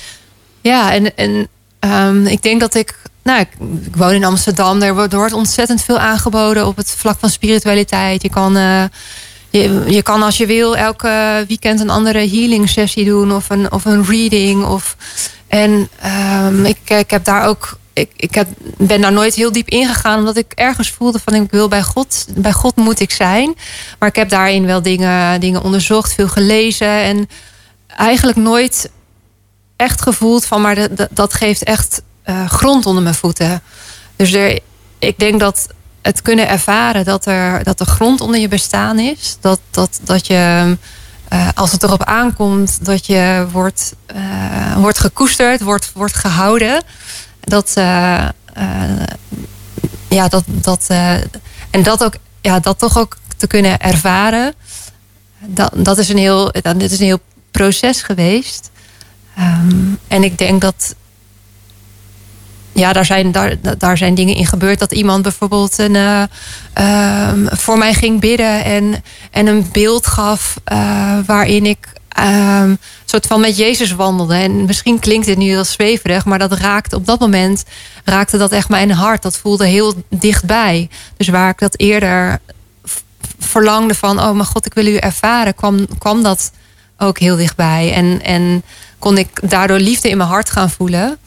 [0.62, 1.48] Ja, en, en
[1.80, 2.96] ehm, ik denk dat ik.
[3.28, 3.50] Nou, ik,
[3.96, 4.82] woon in Amsterdam.
[4.82, 8.22] Er wordt, ontzettend veel aangeboden op het vlak van spiritualiteit.
[8.22, 8.84] Je kan, eh,
[9.50, 13.72] je, je kan als je wil elke weekend een andere healing sessie doen of een,
[13.72, 14.66] of een reading.
[14.66, 14.96] Of,
[15.48, 17.78] en ehm, ik, ik heb daar ook.
[17.94, 18.48] Ik, ik heb,
[18.78, 22.26] ben daar nooit heel diep ingegaan, omdat ik ergens voelde van ik wil bij God,
[22.36, 23.56] bij God moet ik zijn.
[24.00, 27.30] Maar ik heb daarin wel dingen, dingen onderzocht, veel gelezen en
[27.88, 28.92] eigenlijk nooit
[29.76, 33.62] echt gevoeld van, maar dat geeft echt eh, grond onder mijn voeten.
[34.16, 34.60] Dus er,
[35.00, 35.68] ik denk dat
[36.02, 39.38] het kunnen ervaren dat er, dat er grond onder je bestaan is.
[39.40, 40.78] Dat, dat, dat je,
[41.28, 46.84] eh, als het erop aankomt, dat je wordt, eh, wordt gekoesterd, wordt, wordt gehouden.
[47.40, 47.72] Dat,
[50.08, 50.88] ja, dat, dat,
[51.70, 54.54] en dat, ook, ja, dat toch ook te kunnen ervaren.
[55.40, 57.22] Dat, dat, is, een heel, dat dit is een heel
[57.52, 58.70] proces geweest.
[59.36, 60.96] Ehm, en ik denk dat.
[62.78, 64.80] Ja, daar zijn, daar, daar zijn dingen in gebeurd.
[64.80, 66.24] Dat iemand bijvoorbeeld een, eh,
[66.74, 72.76] ehm, voor mij ging bidden en, en een beeld gaf eh, waarin ik ehm,
[73.06, 74.36] soort van met Jezus wandelde.
[74.36, 77.64] En misschien klinkt dit nu heel zweverig, maar dat raakte op dat moment
[78.04, 79.22] raakte dat echt mijn hart.
[79.22, 80.90] Dat voelde heel dichtbij.
[81.18, 82.40] Dus waar ik dat eerder
[83.40, 86.52] verlangde van, oh mijn god, ik wil u ervaren, kwam, kwam dat
[86.98, 87.94] ook heel dichtbij.
[87.94, 88.64] En, en
[89.00, 91.18] kon ik daardoor liefde in mijn hart gaan voelen.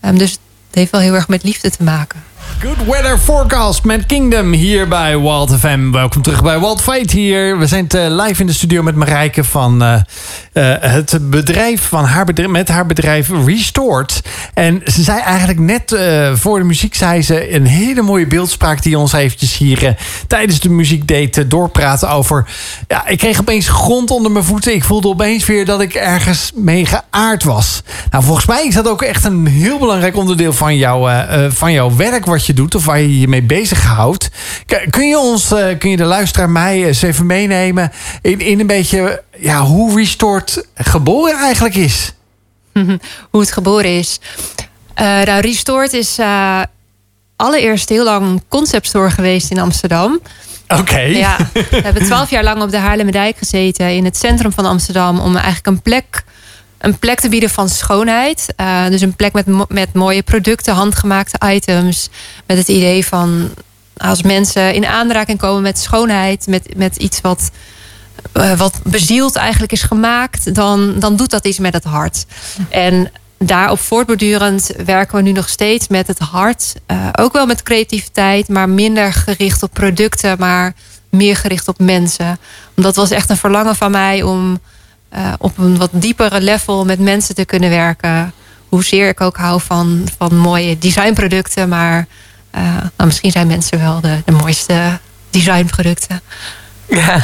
[0.00, 0.38] Ehm, dus
[0.80, 2.22] heeft wel heel erg met liefde te maken.
[2.58, 5.90] Good Weather Forecast met Kingdom hier bij Wild FM.
[5.90, 7.58] Welkom terug bij Wild Fate hier.
[7.58, 10.04] We zijn eh, live in de studio met Marijke van
[10.56, 14.22] eh, het bedrijf van haar met haar bedrijf Restored.
[14.54, 18.82] En ze zei eigenlijk net eh, voor de muziek zei ze een hele mooie beeldspraak
[18.82, 19.92] die ons eventjes hier eh,
[20.26, 22.48] tijdens de muziek deed doorpraten over.
[22.88, 24.74] Ja, ik kreeg opeens grond onder mijn voeten.
[24.74, 27.82] Ik voelde opeens weer dat ik ergens mee geaard was.
[28.10, 31.96] Nou, volgens mij is dat ook echt een heel belangrijk onderdeel van, eh, van jouw
[31.96, 34.30] werk wat je doet of waar je je mee bezighoudt.
[34.90, 37.92] Kun je ons, kun je de luisteraar mij eens even meenemen
[38.22, 42.12] in, in een beetje ja, hoe Restored geboren eigenlijk is?
[43.30, 44.20] Hoe het geboren is.
[44.94, 46.62] Eh nou, Restored is eh,
[47.36, 50.20] allereerst heel lang een conceptstore geweest in Amsterdam.
[50.68, 50.98] Oké.
[51.00, 55.18] Ja, we hebben twaalf jaar lang op de Haarlemmerdijk gezeten in het centrum van Amsterdam
[55.20, 56.24] om eigenlijk een plek,
[56.78, 58.52] een plek te bieden van schoonheid.
[58.56, 62.08] Eh, dus een plek met, met mooie producten, handgemaakte items.
[62.46, 63.50] Met het idee van
[63.96, 67.50] als mensen in aanraking komen met schoonheid, met, met iets wat,
[68.32, 72.26] eh, wat bezield eigenlijk is gemaakt, dan, dan doet dat iets met het hart.
[72.68, 76.74] En daarop voortbordurend werken we nu nog steeds met het hart.
[76.86, 80.74] Eh, ook wel met creativiteit, maar minder gericht op producten, maar
[81.10, 82.38] meer gericht op mensen.
[82.74, 84.60] Want dat was echt een verlangen van mij om
[85.08, 88.32] eh, op een wat diepere level met mensen te kunnen werken.
[88.68, 92.06] Hoezeer ik ook hou van, van mooie designproducten, maar
[92.96, 94.98] nou, misschien zijn mensen wel de, de mooiste
[95.30, 96.20] designproducten.
[96.88, 97.20] Ja.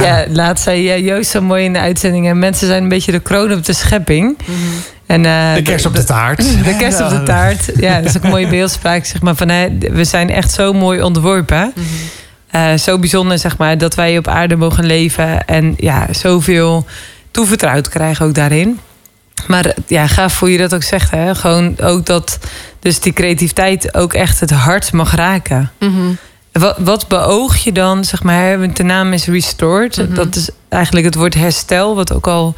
[0.00, 0.24] ja.
[0.28, 2.28] laatst zei Joost zo mooi in de uitzending.
[2.28, 4.38] en Mensen zijn een beetje de kroon op de schepping.
[5.06, 6.64] En, eh, De kerst op de taart.
[6.64, 7.70] De kerst op de taart.
[7.76, 9.04] Ja, dat is ook een mooie beeldspraak.
[9.04, 11.72] Zeg maar, van, hè, we zijn echt zo mooi ontworpen.
[12.50, 15.46] Eh, zo bijzonder, zeg maar, dat wij op aarde mogen leven.
[15.46, 16.86] En ja, zoveel
[17.30, 18.80] toevertrouwd krijgen ook daarin.
[19.46, 21.10] Maar ja, gaaf hoe je dat ook zegt.
[21.10, 21.34] Hè?
[21.34, 22.38] Gewoon ook dat
[22.80, 25.70] dus die creativiteit ook echt het hart mag raken.
[26.58, 30.06] Wat, wat beoog je dan, zeg maar, de naam is Restored.
[30.14, 32.54] Dat is eigenlijk het woord herstel, wat ook al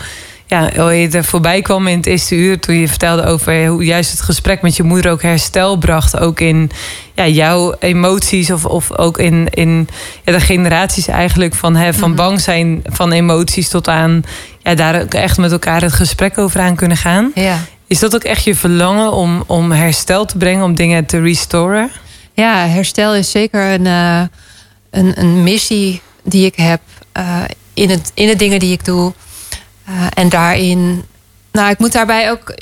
[0.47, 2.61] ja, al eerder voorbij kwam in het eerste uur...
[2.61, 6.18] toen je vertelde over hoe juist het gesprek met je moeder ook herstel bracht.
[6.18, 6.70] Ook in
[7.14, 9.88] ja, jouw emoties of, of ook in, in
[10.24, 11.55] ja, de generaties eigenlijk...
[11.55, 14.22] van, hè, van bang zijn van emoties tot aan
[14.62, 17.30] ja, daar ook echt met elkaar het gesprek over aan kunnen gaan.
[17.34, 17.59] Ja.
[17.86, 21.90] Is dat ook echt je verlangen om, om herstel te brengen, om dingen te restoren?
[22.37, 24.22] Ja, herstel is zeker een, eh,
[24.91, 26.80] een, een missie die ik heb
[27.12, 27.43] eh,
[27.74, 29.12] in, het, in de dingen die ik doe.
[29.84, 31.05] Eh, en daarin,
[31.53, 32.55] nou, ik moet daarbij ook,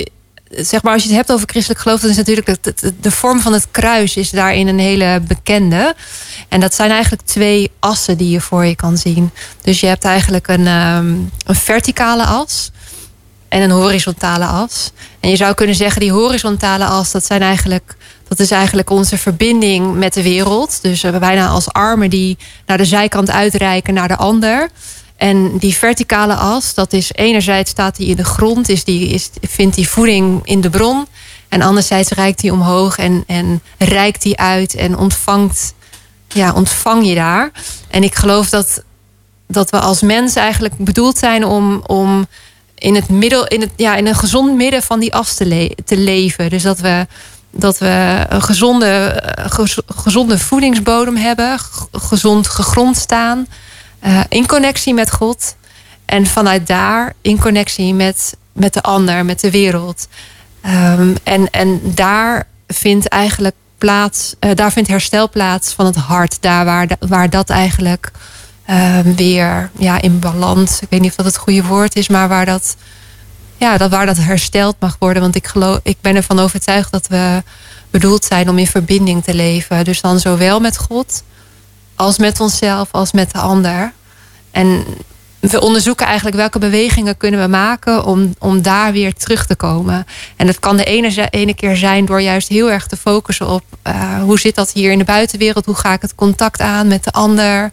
[0.50, 2.56] zeg maar, als je het hebt over christelijk geloof, dan is natuurlijk
[3.00, 5.94] de vorm van het kruis is daarin een hele bekende.
[6.48, 9.30] En dat zijn eigenlijk twee assen die je voor je kan zien.
[9.62, 11.14] Dus je hebt eigenlijk een, ehm,
[11.44, 12.70] een verticale as
[13.54, 14.90] en een horizontale as.
[15.20, 17.96] En je zou kunnen zeggen, die horizontale as, dat zijn eigenlijk.
[18.28, 20.78] Dat is eigenlijk onze verbinding met de wereld.
[20.82, 24.68] Dus we hebben bijna als armen die naar de zijkant uitreiken naar de ander.
[25.16, 29.30] En die verticale as, dat is enerzijds staat die in de grond, is die, is,
[29.40, 31.06] vindt die voeding in de bron.
[31.48, 35.74] En anderzijds reikt die omhoog en, en reikt die uit en ontvangt,
[36.28, 37.50] ja, ontvang je daar.
[37.90, 38.82] En ik geloof dat
[39.46, 42.26] dat we als mens eigenlijk bedoeld zijn om, om
[42.84, 45.96] in het middel, in, het, ja, in een gezond midden van die as te, te
[45.96, 46.50] leven.
[46.50, 47.06] Dus dat we,
[47.50, 51.58] dat we een gezonde, eh, gez- gezonde voedingsbodem hebben,
[51.92, 53.46] gezond gegrond staan,
[53.98, 55.56] eh, in connectie met God.
[56.04, 60.08] En vanuit daar in connectie met, met de ander, met de wereld.
[60.60, 66.36] Ehm, en, en daar vindt eigenlijk plaats, eh, daar vindt herstel plaats van het hart.
[66.40, 68.12] Daar waar, waar dat eigenlijk
[68.64, 72.28] ehm, weer ja, in balans, ik weet niet of dat het goede woord is, maar
[72.28, 72.76] waar dat,
[73.56, 75.22] ja, dat, waar dat hersteld mag worden.
[75.22, 77.42] Want ik, geloof, ik ben ervan overtuigd dat we
[77.90, 79.84] bedoeld zijn om in verbinding te leven.
[79.84, 81.22] Dus dan zowel met God
[81.94, 83.92] als met onszelf, als met de ander.
[84.50, 84.84] En
[85.50, 90.06] we onderzoeken eigenlijk welke bewegingen kunnen we maken om, om daar weer terug te komen.
[90.36, 93.62] En dat kan de ene, ene keer zijn door juist heel erg te focussen op
[93.82, 95.64] eh, hoe zit dat hier in de buitenwereld?
[95.64, 97.72] Hoe ga ik het contact aan met de ander?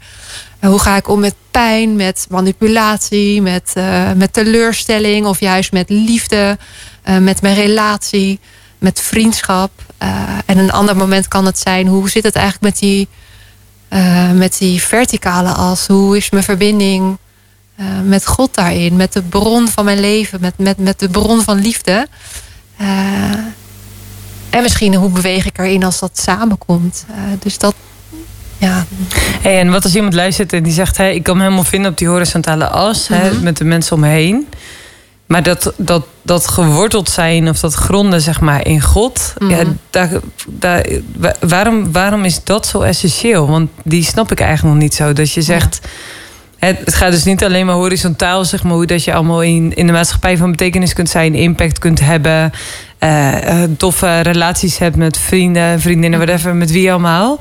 [0.62, 5.89] Hoe ga ik om met pijn, met manipulatie, met, eh, met teleurstelling of juist met
[5.89, 6.57] liefde,
[7.01, 8.39] eh, met mijn relatie,
[8.78, 9.72] met vriendschap?
[9.97, 10.09] Eh,
[10.45, 13.07] en een ander moment kan het zijn, hoe zit het eigenlijk met die,
[14.34, 15.88] met die verticale as?
[15.88, 17.18] Hoe is mijn verbinding
[18.03, 18.95] met God daarin?
[18.95, 22.07] Met de bron van mijn leven, met, met, met de bron van liefde?
[24.49, 27.05] En misschien hoe beweeg ik erin als dat samenkomt?
[27.39, 27.76] Dus dat,
[28.62, 28.86] ja,
[29.41, 30.97] Hey, en wat als iemand luistert en die zegt...
[30.97, 33.07] Hey, ik kan me helemaal vinden op die horizontale as...
[33.07, 33.43] hè, Mhm.
[33.43, 34.47] met de mensen om me heen.
[35.26, 39.34] Maar dat, dat, dat geworteld zijn of dat gronden zeg maar, in God...
[39.38, 39.49] Mhm.
[39.51, 40.09] ja, daar,
[40.47, 40.86] daar,
[41.18, 43.47] wa- waarom, waarom is dat zo essentieel?
[43.47, 45.14] Want die snap ik eigenlijk nog niet zo.
[45.14, 45.80] Dat je zegt...
[46.57, 49.76] Het, het gaat dus niet alleen maar horizontaal, zeg maar, hoe dat je allemaal in,
[49.76, 52.51] in de maatschappij van betekenis kunt zijn, impact kunt hebben,
[53.02, 57.38] eh, eh, toffe relaties hebt met vrienden, vriendinnen, whatever, met wie allemaal.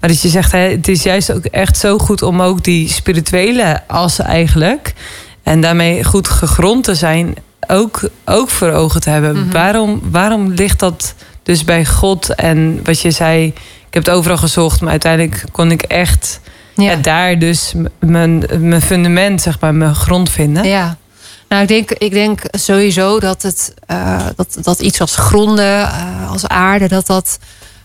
[0.00, 2.88] Maar dat je zegt, hè, het is juist ook echt zo goed om ook die
[2.88, 4.94] spirituele as eigenlijk,
[5.42, 7.34] en daarmee goed gegrond te zijn,
[7.66, 9.36] ook, ook voor ogen te hebben.
[9.36, 9.50] Mhm.
[9.50, 12.34] waarom, waarom ligt dat dus bij God?
[12.34, 13.46] En wat je zei,
[13.88, 16.40] ik heb het overal gezocht, maar uiteindelijk kon ik echt
[16.74, 16.96] ja.
[16.96, 20.64] daar dus mijn, mijn fundament, zeg maar, mijn grond vinden.
[20.64, 20.96] Ja.
[21.54, 26.30] Nou, ik denk, ik denk sowieso dat, het, eh, dat, dat iets als gronden, eh,
[26.30, 27.38] als aarde, dat dat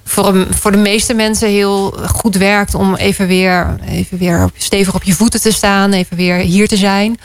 [0.03, 5.03] voor, voor de meeste mensen heel goed werkt om even weer, even weer stevig op
[5.03, 7.19] je voeten te staan, even weer hier te zijn.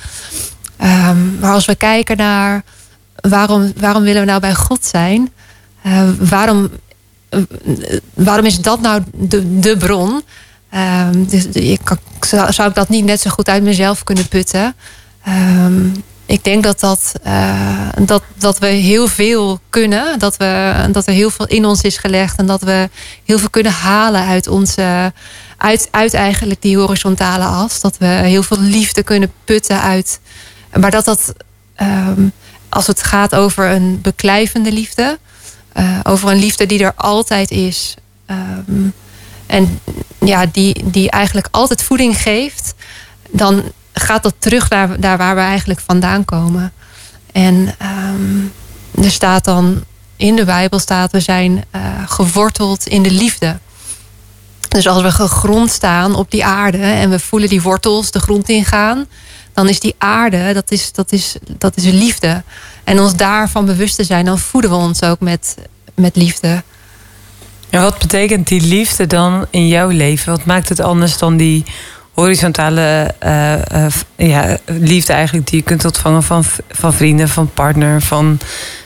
[0.76, 2.62] Ehm, maar als we kijken naar
[3.14, 5.32] waarom, waarom willen we nou bij God zijn?
[5.82, 6.70] Eh, waarom,
[8.14, 10.22] waarom is dat nou de, de bron?
[10.70, 11.80] Ehm, dus ik,
[12.50, 14.74] zou ik dat niet net zo goed uit mezelf kunnen putten?
[15.24, 15.86] Ehm,
[16.26, 20.18] ik denk dat, dat, eh, dat, dat we heel veel kunnen.
[20.18, 22.38] Dat, we, dat er heel veel in ons is gelegd.
[22.38, 22.88] En dat we
[23.24, 25.12] heel veel kunnen halen uit onze.
[25.56, 27.80] Uit, uit eigenlijk die horizontale as.
[27.80, 30.20] Dat we heel veel liefde kunnen putten uit.
[30.80, 31.32] Maar dat dat.
[31.74, 32.26] ehm,
[32.68, 35.18] als het gaat over een beklijvende liefde.
[35.72, 37.94] eh, over een liefde die er altijd is.
[38.26, 38.88] ehm,
[39.46, 39.80] en
[40.20, 42.74] ja, die, die eigenlijk altijd voeding geeft.
[43.30, 46.72] Dan gaat dat terug naar daar waar we eigenlijk vandaan komen.
[47.32, 49.84] En ehm, er staat dan
[50.16, 53.58] in de Bijbel staat we zijn eh, geworteld in de liefde.
[54.68, 58.48] Dus als we gegrond staan op die aarde en we voelen die wortels de grond
[58.48, 59.06] ingaan,
[59.52, 62.42] dan is die aarde, dat is, dat is, dat is liefde.
[62.84, 65.56] En ons daarvan bewust te zijn, dan voeden we ons ook met,
[65.94, 66.62] met liefde.
[67.70, 70.32] En wat betekent die liefde dan in jouw leven?
[70.32, 71.64] Wat maakt het anders dan die
[72.14, 78.02] horizontale eh, eh, ja, liefde eigenlijk die je kunt ontvangen van, van vrienden, van partner,
[78.02, 78.38] van,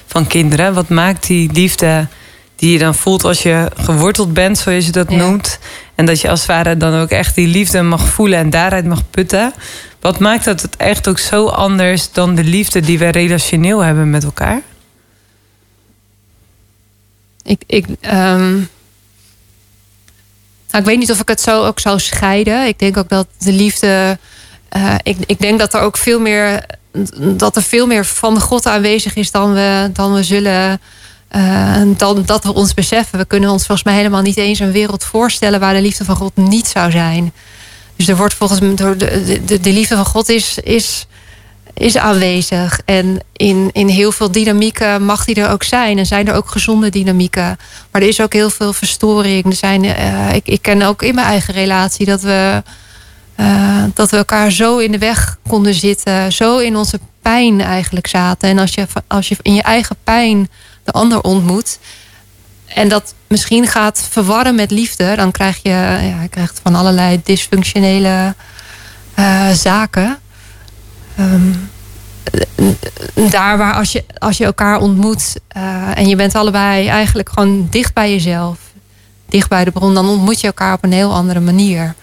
[0.06, 0.74] van kinderen?
[0.74, 2.06] Wat maakt die liefde
[2.56, 5.16] die je dan voelt als je geworteld bent, zoals je dat Ja.
[5.16, 5.58] noemt?
[5.94, 8.84] En dat je als het ware dan ook echt die liefde mag voelen en daaruit
[8.84, 9.52] mag putten.
[10.00, 14.10] Wat maakt dat het echt ook zo anders dan de liefde die we relationeel hebben
[14.10, 14.60] met elkaar?
[17.42, 18.58] Ik, ik, ehm,
[20.70, 22.66] nou, ik weet niet of ik het zo ook zou scheiden.
[22.66, 24.18] Ik denk ook dat de liefde.
[24.68, 26.64] eh, ik, ik denk dat er ook veel meer.
[27.18, 30.80] Dat er veel meer van God aanwezig is dan we, dan we zullen.
[31.28, 33.18] eh, dan dat we ons beseffen.
[33.18, 36.16] We kunnen ons volgens mij helemaal niet eens een wereld voorstellen waar de liefde van
[36.16, 37.32] God niet zou zijn.
[37.96, 38.74] Dus er wordt volgens mij.
[38.74, 38.96] De,
[39.44, 41.06] de, de liefde van God is, is,
[41.78, 42.80] is aanwezig.
[42.84, 45.98] En in, in heel veel dynamieken mag die er ook zijn.
[45.98, 47.58] En zijn er ook gezonde dynamieken.
[47.90, 49.44] Maar er is ook heel veel verstoring.
[49.44, 52.62] Er zijn, eh, ik, ik ken ook in mijn eigen relatie dat we,
[53.34, 56.32] eh, dat we elkaar zo in de weg konden zitten.
[56.32, 58.48] Zo in onze pijn eigenlijk zaten.
[58.48, 60.48] En als je, als je in je eigen pijn
[60.84, 61.78] de ander ontmoet.
[62.66, 65.16] En dat misschien gaat verwarren met liefde.
[65.16, 68.34] Dan krijg je, ja, je krijgt van allerlei dysfunctionele
[69.14, 70.18] eh, zaken.
[71.18, 71.50] Ehm,
[73.30, 75.62] daar waar als je, als je elkaar ontmoet eh,
[75.98, 78.58] en je bent allebei eigenlijk gewoon dicht bij jezelf,
[79.28, 81.94] dicht bij de bron, dan ontmoet je elkaar op een heel andere manier.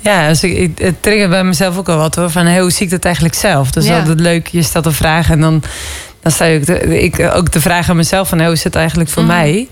[0.00, 2.30] Ja, dus ik, ik, het triggert bij mezelf ook al wat hoor.
[2.30, 3.70] Van hey, hoe zie ik dat eigenlijk zelf?
[3.70, 3.98] Dus Ja.
[3.98, 5.62] altijd leuk, je stelt een vraag en dan,
[6.22, 8.64] dan stel je ook de, ik, ook de vraag aan mezelf van hey, hoe is
[8.64, 9.32] het eigenlijk voor Mhm.
[9.32, 9.68] mij?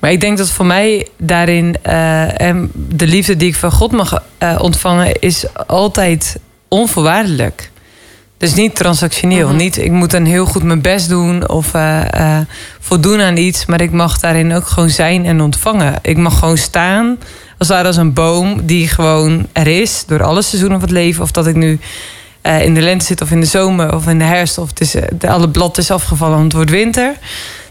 [0.00, 4.22] Maar ik denk dat voor mij daarin en de liefde die ik van God mag
[4.38, 6.38] eh, ontvangen, is altijd
[6.68, 7.70] onvoorwaardelijk.
[8.38, 9.48] Dus niet transactioneel.
[9.48, 9.56] Mhm.
[9.56, 12.46] Niet ik moet dan heel goed mijn best doen of eh, eh,
[12.80, 13.66] voldoen aan iets.
[13.66, 15.94] Maar ik mag daarin ook gewoon zijn en ontvangen.
[16.02, 17.18] Ik mag gewoon staan
[17.58, 21.22] als ware als een boom die gewoon er is door alle seizoenen van het leven.
[21.22, 21.78] Of dat ik nu
[22.40, 24.58] eh, in de lente zit of in de zomer of in de herfst.
[24.58, 27.14] Of het is, de, alle blad is afgevallen want het wordt winter.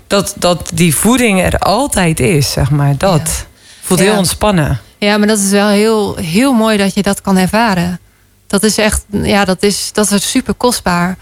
[0.08, 2.98] Dat, dat die voeding er altijd is, zeg maar.
[2.98, 3.46] Dat
[3.82, 4.06] voelt Ja.
[4.06, 4.80] heel ontspannen.
[4.98, 8.00] Ja, maar dat is wel heel, heel mooi dat je dat kan ervaren.
[8.48, 11.18] Dat is echt, ja, dat is, dat is super kostbaar.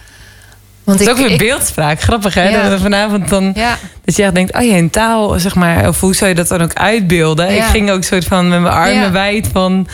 [0.84, 2.02] Want Het is ik, ook weer ik- beeldspraak.
[2.02, 2.50] Grappig hè?
[2.50, 2.62] Ja.
[2.62, 3.52] Dat we vanavond dan...
[3.56, 5.88] Ja, Dat je echt denkt, oh ja, in taal, zeg maar.
[5.88, 7.56] Of hoe zou je dat dan ook uitbeelden?
[7.56, 9.88] Ik ging ook soort van met mijn armen wijd van...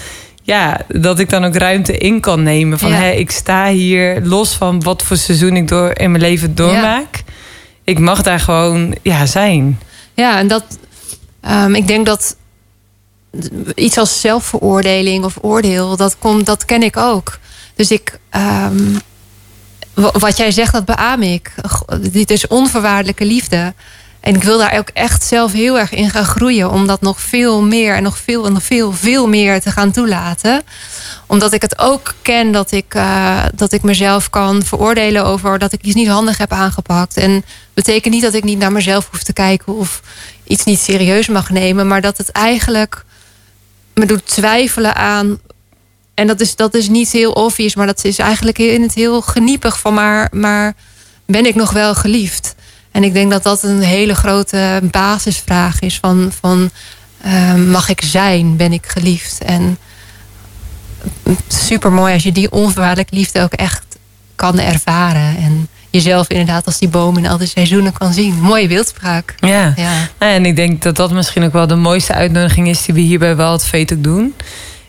[0.44, 2.80] Ja, dat ik dan ook ruimte in kan nemen.
[2.80, 6.56] Van, hé, ik sta hier los van wat voor seizoen ik door, in mijn leven
[6.56, 7.24] doormaak.
[7.84, 9.80] Ik mag daar gewoon ja, zijn.
[10.14, 10.64] ja en dat,
[11.42, 12.36] ehm, ik denk dat
[13.76, 17.40] iets als zelfveroordeling of oordeel, dat, komt, dat ken ik ook.
[17.76, 18.96] Dus ik, ehm,
[19.94, 21.54] wa- wat jij zegt, dat beaam ik.
[22.12, 23.74] Dit is onvoorwaardelijke liefde.
[24.20, 26.72] En ik wil daar ook echt zelf heel erg in gaan groeien.
[26.72, 29.92] Om dat nog veel meer en nog veel en nog veel, veel meer te gaan
[29.92, 30.62] toelaten.
[31.28, 35.74] Omdat ik het ook ken dat ik, eh, dat ik mezelf kan veroordelen over dat
[35.74, 37.18] ik iets niet handig heb aangepakt.
[37.18, 40.02] En betekent niet dat ik niet naar mezelf hoef te kijken of
[40.44, 41.88] iets niet serieus mag nemen.
[41.88, 43.04] Maar dat het eigenlijk
[43.94, 45.40] me doet twijfelen aan.
[46.14, 49.22] En dat is, dat is niet heel obvious, maar dat is eigenlijk in het heel
[49.22, 50.74] geniepig van maar, maar
[51.26, 52.56] ben ik nog wel geliefd?
[52.92, 56.70] En ik denk dat dat een hele grote basisvraag is van, van
[57.22, 59.44] eh, mag ik zijn, ben ik geliefd?
[59.44, 59.78] En
[61.48, 63.91] super mooi als je die onvoorwaardelijke liefde ook echt
[64.42, 65.38] kan ervaren.
[65.38, 68.34] En jezelf inderdaad als die boom in al die seizoenen kan zien.
[68.40, 69.36] Mooie beeldspraak.
[69.40, 69.74] Ja.
[69.76, 69.92] Ja.
[70.20, 73.02] Nou, En ik denk dat dat misschien ook wel de mooiste uitnodiging is die we
[73.02, 74.34] hier bij Wild Fate ook doen.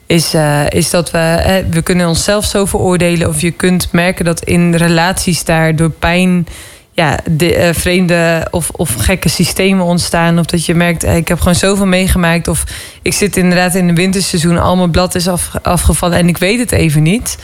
[0.07, 3.28] Is, eh, is dat we, eh, we kunnen onszelf zo veroordelen.
[3.28, 6.46] Of je kunt merken dat in relaties daar door pijn
[6.92, 10.38] ja, de, eh, vreemde of, of gekke systemen ontstaan.
[10.38, 12.48] Of dat je merkt, ik heb gewoon zoveel meegemaakt.
[12.48, 12.64] Of
[13.03, 16.59] ik zit inderdaad in een winterseizoen, al mijn blad is af, afgevallen en ik weet
[16.59, 17.38] het even niet.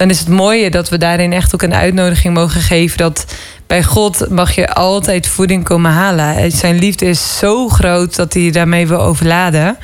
[0.00, 2.98] Dan is het mooie dat we daarin echt ook een uitnodiging mogen geven.
[2.98, 3.24] Dat
[3.66, 6.52] bij God mag je altijd voeding komen halen.
[6.52, 9.78] Zijn liefde is zo groot dat hij je daarmee wil overladen.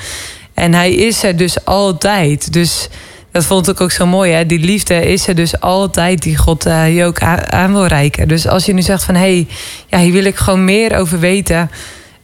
[0.55, 2.53] En hij is er dus altijd.
[2.53, 2.89] Dus
[3.33, 4.33] dat vond ik ook zo mooi.
[4.33, 4.47] Hè?
[4.47, 8.29] Die liefde is er dus altijd die God eh, je ook aan, aan wil reiken.
[8.29, 9.15] Dus als je nu zegt van...
[9.15, 9.47] hé, hey,
[9.87, 11.71] ja, hier wil ik gewoon meer over weten...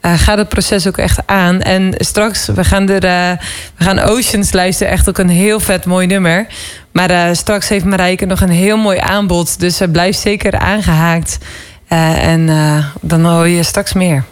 [0.03, 1.61] eh, ga dat proces ook echt aan.
[1.61, 3.39] En straks, we gaan, er, eh,
[3.77, 4.93] we gaan Oceans luisteren.
[4.93, 6.47] Echt ook een heel vet mooi nummer.
[6.93, 9.61] Maar eh, straks heeft Marijke nog een heel mooi aanbod.
[9.61, 11.39] Dus blijf zeker aangehaakt.
[11.89, 12.47] Eh, en
[13.01, 14.25] dan hoor je straks meer.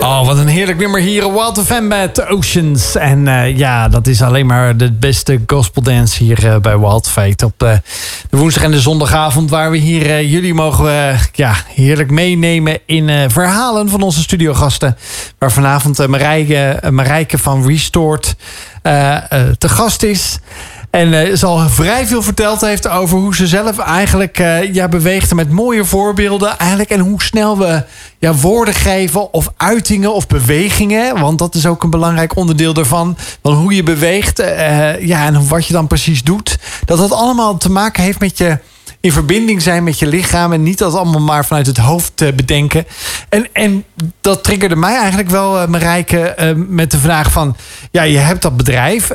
[0.00, 1.32] Oh, wat een heerlijk nummer hier.
[1.32, 2.96] Wild FM met Oceans.
[2.96, 7.08] En eh, ja, dat is alleen maar de beste gospel dance hier eh, bij Wild
[7.08, 7.44] Fate.
[7.44, 7.72] Op eh,
[8.30, 9.50] de woensdag en de zondagavond.
[9.50, 14.96] Waar we hier jullie mogen ja, heerlijk meenemen in verhalen van onze studiogasten.
[15.38, 18.36] Waar vanavond Marijke, Marijke van Restored
[19.58, 20.38] te gast is.
[20.90, 24.88] En eh, ze al vrij veel verteld heeft over hoe ze zelf eigenlijk eh, ja,
[24.88, 26.58] beweegt met mooie voorbeelden.
[26.58, 27.84] Eigenlijk, en hoe snel we
[28.18, 31.20] ja, woorden geven of uitingen of bewegingen.
[31.20, 33.16] Want dat is ook een belangrijk onderdeel daarvan.
[33.42, 36.58] Van hoe je beweegt eh, ja, en wat je dan precies doet.
[36.84, 38.58] Dat dat allemaal te maken heeft met je
[39.06, 40.52] in verbinding zijn met je lichaam.
[40.52, 42.86] En niet dat allemaal maar vanuit het hoofd eh, bedenken.
[43.28, 43.84] En, en
[44.20, 47.56] dat triggerde mij eigenlijk wel, eh, Marijke, eh, met de vraag van...
[47.90, 49.10] Ja, je hebt dat bedrijf.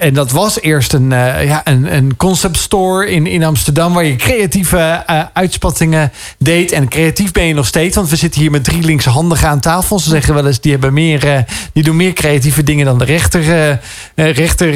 [0.00, 3.92] en dat was eerst een, ja, een, een concept store in, in Amsterdam...
[3.92, 6.72] waar je creatieve uitspattingen deed.
[6.72, 7.96] En creatief ben je nog steeds.
[7.96, 9.98] Want we zitten hier met drie linkshandigen aan tafel.
[9.98, 13.78] Ze zeggen wel eens, die, hebben meer, die doen meer creatieve dingen dan de rechter.
[14.14, 14.74] rechter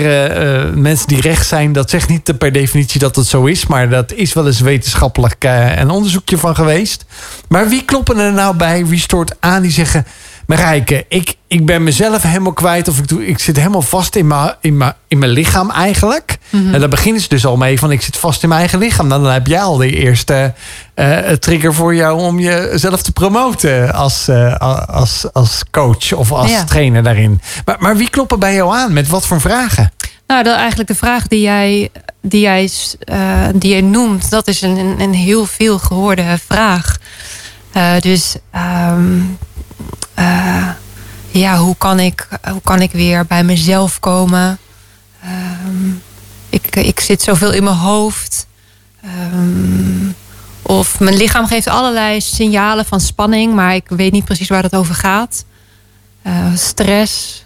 [0.78, 3.66] mensen die recht zijn, dat zegt niet per definitie dat het zo is.
[3.66, 7.04] Maar dat is wel wetenschappelijk eh, een onderzoekje van geweest.
[7.48, 10.06] Maar wie kloppen er nou bij Restored aan die zeggen...
[10.46, 12.88] Marijke, ik, ik ben mezelf helemaal kwijt.
[12.88, 16.38] Of ik, doe, ik zit helemaal vast in mijn, in mijn, in mijn lichaam eigenlijk.
[16.50, 19.08] En daar beginnen ze dus al mee van ik zit vast in mijn eigen lichaam.
[19.08, 20.54] Dan heb jij al de eerste
[20.94, 26.50] eh, trigger voor jou om jezelf te promoten als, eh, als, als coach of als
[26.50, 26.64] Ja.
[26.64, 27.40] trainer daarin.
[27.64, 28.92] Maar, maar wie kloppen bij jou aan?
[28.92, 29.92] Met wat voor vragen?
[30.26, 31.90] Nou, dat, eigenlijk de vraag die jij,
[32.20, 36.98] die jij, eh, die jij noemt, dat is een, een, heel veel gehoorde vraag.
[37.72, 39.20] Eh, dus ehm,
[40.14, 40.68] eh,
[41.30, 44.58] ja, hoe kan, ik, hoe kan ik weer bij mezelf komen?
[45.22, 45.90] Ehm,
[46.48, 48.46] ik, ik zit zoveel in mijn hoofd.
[49.02, 50.10] Ehm,
[50.62, 54.74] of mijn lichaam geeft allerlei signalen van spanning, maar ik weet niet precies waar het
[54.74, 55.44] over gaat.
[56.54, 57.44] Stress,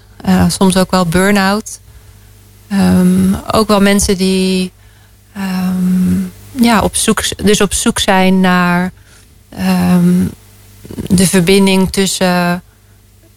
[0.49, 1.81] soms ook wel burn-out.
[2.75, 4.73] Ehm, ook wel mensen die
[5.35, 6.21] ehm,
[6.51, 8.93] ja, op, zoek, dus op zoek zijn naar
[9.49, 10.27] ehm,
[11.07, 12.63] de verbinding tussen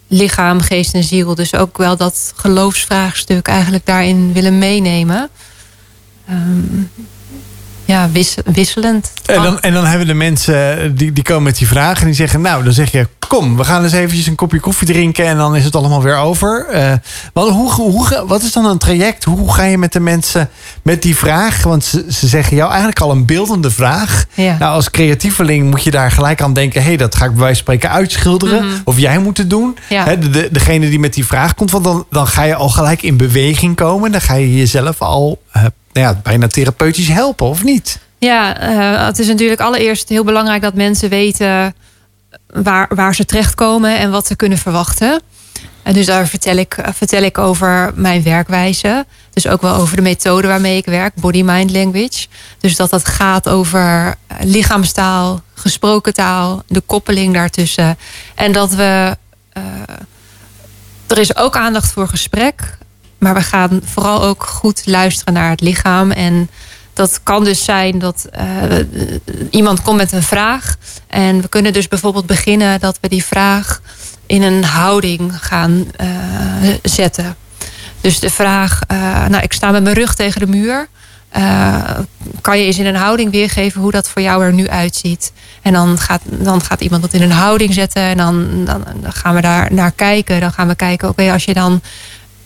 [0.08, 1.36] lichaam, geest en ziel.
[1.36, 5.30] Dus ook wel dat geloofsvraagstuk eigenlijk daarin willen meenemen.
[7.88, 8.10] Ja,
[8.46, 9.12] wisselend.
[9.26, 12.06] En dan, en dan hebben de mensen eh, die, die komen met die vragen en
[12.06, 15.26] die zeggen: Nou, dan zeg je: Kom, we gaan eens eventjes een kopje koffie drinken
[15.26, 16.68] en dan is het allemaal weer over.
[16.74, 16.94] Uh,
[17.34, 19.24] wat, hoe, hoe, wat is dan een traject?
[19.24, 20.50] Hoe ga je met de mensen
[20.82, 21.64] met die vraag?
[21.64, 24.26] Want ze, ze zeggen jou eigenlijk al een beeldende vraag.
[24.34, 24.58] Ja.
[24.60, 27.40] Nou, als creatieveling moet je daar gelijk aan denken: hé, hey, dat ga ik bij
[27.40, 28.64] wijze van spreken uitschilderen.
[28.64, 28.82] Mm -hmm.
[28.84, 29.78] Of jij moet het doen.
[29.90, 30.04] Ja.
[30.04, 32.70] He, de, de, degene die met die vraag komt, want dan, dan ga je al
[32.70, 34.12] gelijk in beweging komen.
[34.12, 35.42] Dan ga je jezelf al.
[35.58, 35.64] Uh,
[35.98, 38.00] nou ja, bijna therapeutisch helpen, of niet?
[38.18, 41.76] Ja, uh, het is natuurlijk allereerst heel belangrijk dat mensen weten
[42.48, 45.22] waar, waar ze terechtkomen en wat ze kunnen verwachten.
[45.84, 49.06] En dus daar vertel ik, vertel ik over mijn werkwijze.
[49.34, 52.28] Dus ook wel over de methode waarmee ik werk, body mind language.
[52.60, 57.98] Dus dat dat gaat over lichaamstaal, gesproken taal, de koppeling daartussen.
[58.36, 59.18] En dat we.
[59.58, 59.64] Uh,
[61.08, 62.78] er is ook aandacht voor gesprek.
[63.18, 66.12] Maar we gaan vooral ook goed luisteren naar het lichaam.
[66.12, 66.50] En
[66.98, 68.80] dat kan dus zijn dat uh,
[69.50, 70.76] iemand komt met een vraag.
[71.08, 73.82] En we kunnen dus bijvoorbeeld beginnen dat we die vraag
[74.26, 76.08] in een houding gaan uh,
[76.84, 77.36] zetten.
[78.02, 80.88] Dus de vraag, uh, nou ik sta met mijn rug tegen de muur.
[82.42, 85.32] kan je eens in een houding weergeven hoe dat voor jou er nu uitziet?
[85.62, 88.02] En dan gaat, dan gaat iemand dat in een houding zetten.
[88.02, 90.40] En dan, dan, gaan we daar naar kijken.
[90.40, 91.82] Dan gaan we kijken, oké, als je dan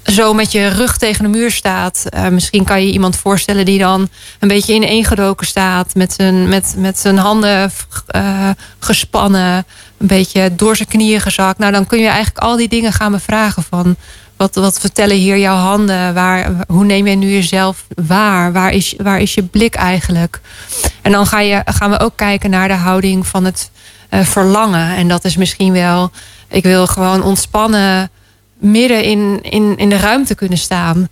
[0.03, 2.05] zo met je rug tegen de muur staat.
[2.15, 5.95] Uh, misschien kan je iemand voorstellen die dan een beetje ineengedoken staat.
[5.95, 7.71] Met zijn, met, met zijn handen
[8.15, 8.49] uh,
[8.79, 9.65] gespannen.
[9.97, 11.59] Een beetje door zijn knieën gezakt.
[11.59, 13.95] Nou, dan kun je eigenlijk al die dingen gaan bevragen van...
[14.37, 16.13] Wat, wat vertellen hier jouw handen?
[16.13, 18.51] Waar, hoe neem je nu jezelf waar?
[18.51, 20.41] Waar is, waar is je blik eigenlijk?
[21.01, 23.71] En dan ga je, gaan we ook kijken naar de houding van het
[24.09, 24.95] uh, verlangen.
[24.95, 26.11] En dat is misschien wel...
[26.47, 28.09] Ik wil gewoon ontspannen
[28.61, 31.09] midden in, in, in de ruimte kunnen staan.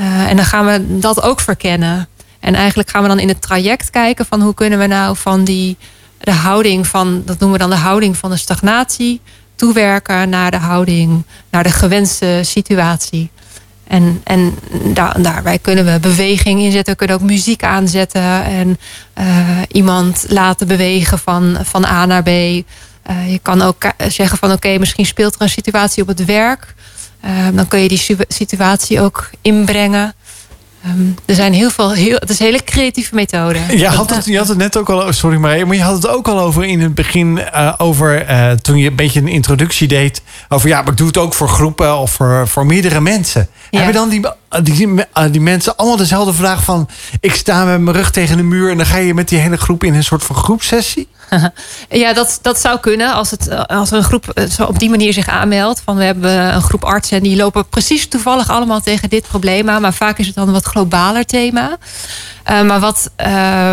[0.00, 2.08] Uh, en dan gaan we dat ook verkennen.
[2.40, 5.44] En eigenlijk gaan we dan in het traject kijken van hoe kunnen we nou van
[5.44, 5.76] die
[6.18, 9.20] de houding van, dat noemen we dan de houding van de stagnatie,
[9.54, 13.30] toewerken naar de houding, naar de gewenste situatie.
[13.88, 14.54] En, en
[14.94, 16.92] daar, daarbij kunnen we beweging inzetten.
[16.92, 18.44] We kunnen ook muziek aanzetten.
[18.44, 18.78] En
[19.18, 22.28] uh, iemand laten bewegen van, van A naar B.
[22.28, 22.62] Uh,
[23.26, 26.74] je kan ook zeggen van oké, misschien speelt er een situatie op het werk.
[27.24, 30.14] Uh, dan kun je die situatie ook inbrengen.
[30.86, 33.58] Um, er zijn heel veel, heel, het is een hele creatieve methode.
[33.76, 36.08] Je had het, je had het net ook al, sorry maar, maar je had het
[36.08, 39.88] ook al over in het begin, uh, over uh, toen je een beetje een introductie
[39.88, 43.48] deed, over ja, maar ik doe het ook voor groepen of voor, voor meerdere mensen.
[43.70, 43.78] Ja.
[43.78, 44.20] Hebben dan die,
[44.62, 46.88] die, die mensen allemaal dezelfde vraag van,
[47.20, 49.56] ik sta met mijn rug tegen de muur en dan ga je met die hele
[49.56, 51.08] groep in een soort van groepsessie?
[51.88, 55.28] Ja, dat, dat zou kunnen als, het, als een groep zo op die manier zich
[55.28, 55.80] aanmeldt.
[55.84, 59.68] Van we hebben een groep artsen en die lopen precies toevallig allemaal tegen dit probleem
[59.68, 59.80] aan.
[59.82, 61.76] Maar vaak is het dan een wat globaler thema.
[62.50, 63.10] Uh, maar wat.
[63.26, 63.72] Uh,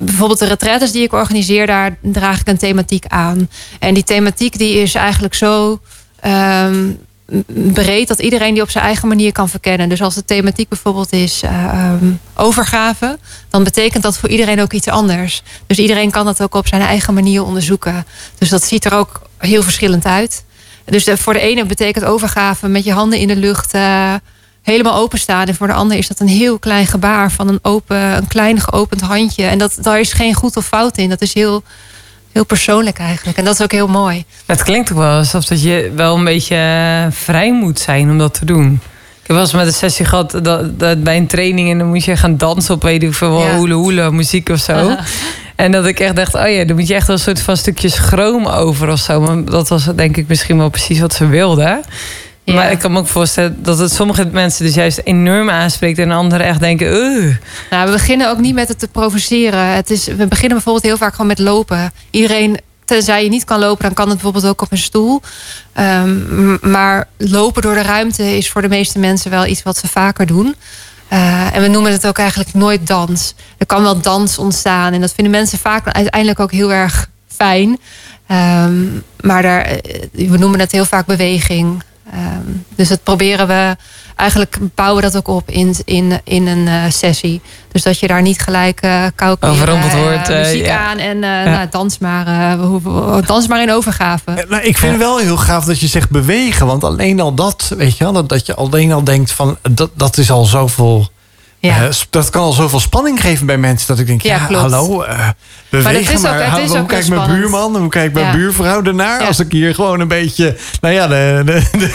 [0.00, 3.48] bijvoorbeeld de retraites die ik organiseer, daar draag ik een thematiek aan.
[3.78, 5.80] En die thematiek die is eigenlijk zo
[6.26, 6.98] um,
[7.72, 9.88] breed dat iedereen die op zijn eigen manier kan verkennen.
[9.88, 13.18] Dus als de thematiek bijvoorbeeld is uh, um, overgave,
[13.48, 15.42] dan betekent dat voor iedereen ook iets anders.
[15.66, 18.06] Dus iedereen kan dat ook op zijn eigen manier onderzoeken.
[18.38, 20.44] Dus dat ziet er ook heel verschillend uit.
[20.84, 24.14] Dus voor de ene betekent overgave met je handen in de lucht uh,
[24.62, 25.46] helemaal openstaan.
[25.46, 28.60] En voor de ander is dat een heel klein gebaar van een, open, een klein
[28.60, 29.44] geopend handje.
[29.44, 31.08] En dat, daar is geen goed of fout in.
[31.08, 31.62] Dat is heel
[32.36, 33.38] heel persoonlijk eigenlijk.
[33.38, 34.24] En dat is ook heel mooi.
[34.46, 36.58] Het klinkt ook wel alsof dat je wel een beetje
[37.10, 38.80] vrij moet zijn om dat te doen.
[39.22, 42.16] Ik eens met een sessie gehad dat, dat bij een training en dan moet je
[42.16, 43.56] gaan dansen op weet ik veel ja.
[43.56, 44.96] hoele hoele muziek of zo.
[45.56, 47.56] En dat ik echt dacht, oh ja, dan moet je echt wel een soort van
[47.56, 49.20] stukje schroom over of zo.
[49.20, 51.80] Maar dat was denk ik misschien wel precies wat ze wilden.
[52.46, 52.54] Ja.
[52.54, 56.10] Maar ik kan me ook voorstellen dat het sommige mensen dus juist enorm aanspreekt en
[56.10, 56.86] anderen echt denken.
[56.86, 57.36] Uh.
[57.70, 59.66] Nou, we beginnen ook niet met het te provoceren.
[59.66, 61.92] Het is, we beginnen bijvoorbeeld heel vaak gewoon met lopen.
[62.10, 65.20] Iedereen tenzij je niet kan lopen, dan kan het bijvoorbeeld ook op een stoel.
[65.72, 69.88] Ehm, maar lopen door de ruimte is voor de meeste mensen wel iets wat ze
[69.88, 70.54] vaker doen.
[71.08, 73.34] Eh, en we noemen het ook eigenlijk nooit dans.
[73.58, 74.92] Er kan wel dans ontstaan.
[74.92, 77.78] En dat vinden mensen vaak uiteindelijk ook heel erg fijn.
[78.26, 78.84] Ehm,
[79.20, 81.82] maar daar, eh, we noemen het heel vaak beweging.
[82.12, 82.40] Ehm,
[82.76, 83.76] dus dat proberen we.
[84.16, 87.40] Eigenlijk bouwen we dat ook op in, in, in een eh, sessie.
[87.72, 90.78] Dus dat je daar niet gelijk eh koud Overrompeld wordt, eh, muziek ja.
[90.78, 94.44] aan en eh, nou, dans, maar, eh, we hoeven- dans maar in overgave.
[94.48, 96.66] Nou, ik vind het wel heel gaaf dat je zegt bewegen.
[96.66, 99.90] Want alleen al dat, weet je wel, dat, dat je alleen al denkt van dat,
[99.94, 101.08] dat is al zoveel.
[101.66, 101.88] Ja.
[102.10, 103.86] dat kan al zoveel spanning geven bij mensen.
[103.88, 105.28] Dat ik denk, ja, hallo, eh
[105.70, 106.14] bewegen.
[106.14, 107.76] is ook- maar is hoe ook kijkt mijn buurman?
[107.76, 108.32] Hoe kijkt mijn Ja.
[108.32, 109.20] buurvrouw ernaar?
[109.22, 111.94] Als ik hier gewoon een beetje, nou ja, de, de, de,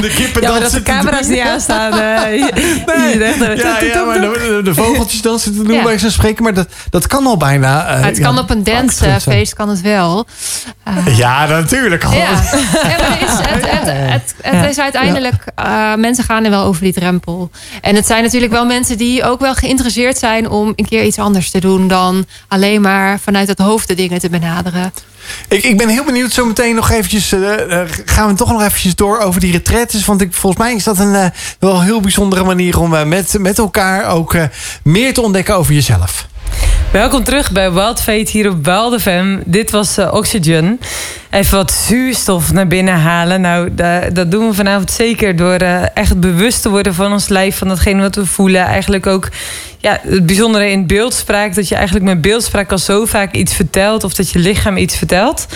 [0.00, 1.92] de kippen dansen dat de camera's niet aanstaan.
[1.92, 2.20] eh,
[2.86, 6.42] Nee, eh, ja, ja, maar de, de vogeltjes dansen te doen bij zo'n spreken.
[6.42, 7.86] Maar dat, dat kan al bijna.
[8.00, 10.26] het kan op een dancefeest kan het wel.
[11.16, 12.02] Ja, natuurlijk.
[12.02, 12.40] Ja,
[14.42, 15.44] het is, uiteindelijk,
[15.96, 17.50] mensen gaan er wel over die drempel.
[17.80, 21.18] En het zijn natuurlijk wel mensen die ook wel geïnteresseerd zijn om een keer iets
[21.18, 24.92] anders te doen dan alleen maar vanuit het hoofd de dingen te benaderen.
[25.48, 26.32] Ik, ik ben heel benieuwd.
[26.32, 27.32] Zometeen nog eventjes.
[27.32, 30.04] eh, eh, gaan we toch nog eventjes door over die retretes.
[30.04, 31.26] Want ik, volgens mij is dat een eh,
[31.58, 34.44] wel een heel bijzondere manier om met, met elkaar ook eh,
[34.82, 36.26] meer te ontdekken over jezelf.
[36.92, 39.38] Welkom terug bij Wild Fate hier op Wild FM.
[39.44, 40.80] Dit was Oxygen.
[41.32, 43.40] Even wat zuurstof naar binnen halen.
[43.40, 47.28] Nou, da- dat doen we vanavond zeker door eh, echt bewust te worden van ons
[47.28, 48.60] lijf, van datgene wat we voelen.
[48.64, 49.28] Eigenlijk ook
[49.78, 54.04] ja, het bijzondere in beeldspraak, dat je eigenlijk met beeldspraak al zo vaak iets vertelt,
[54.04, 55.46] of dat je lichaam iets vertelt.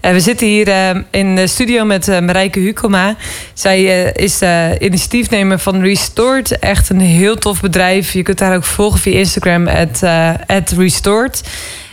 [0.00, 3.16] Eh, we zitten hier eh, in de studio met Marijke Hukoma.
[3.54, 4.40] Zij is
[4.78, 6.58] initiatiefnemer van Restored.
[6.58, 8.12] Echt een heel tof bedrijf.
[8.12, 10.02] Je kunt haar ook volgen via Instagram, at,
[10.46, 11.42] at Restored.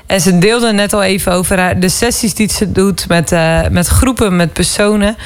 [0.10, 3.60] En ze deelde net al even over haar, de sessies die ze doet met, eh,
[3.72, 5.18] met groepen, met personen.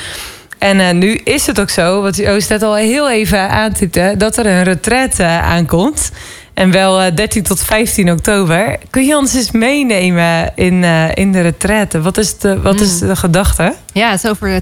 [0.57, 4.15] En eh, nu is het ook zo, wat Joost net al heel even aantipte...
[4.17, 6.11] dat er een retraite eh, aankomt.
[6.53, 8.77] En wel eh, 13 tot 15 oktober.
[8.89, 12.01] Kun je ons eens meenemen in, eh, in de retraite?
[12.01, 13.73] Wat is de, wat is de gedachte?
[13.93, 14.61] Ja, het is over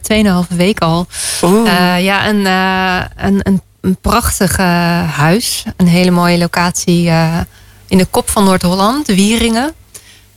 [0.49, 1.07] 2,5 week al.
[1.41, 5.63] Eh, ja, een, eh, een, een, een prachtig eh, huis.
[5.77, 7.37] Een hele mooie locatie eh,
[7.87, 9.73] in de kop van Noord-Holland, Wieringen.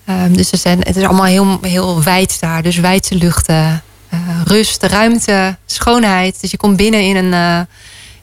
[0.05, 2.63] Ehm, dus er zijn, het is allemaal heel, heel wijd daar.
[2.63, 6.41] Dus wijdse luchten, eh, rust, ruimte, schoonheid.
[6.41, 7.61] Dus je komt binnen in een, eh,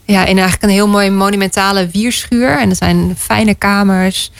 [0.05, 2.59] ja, in eigenlijk een heel mooi monumentale wierschuur.
[2.59, 4.31] En er zijn fijne kamers.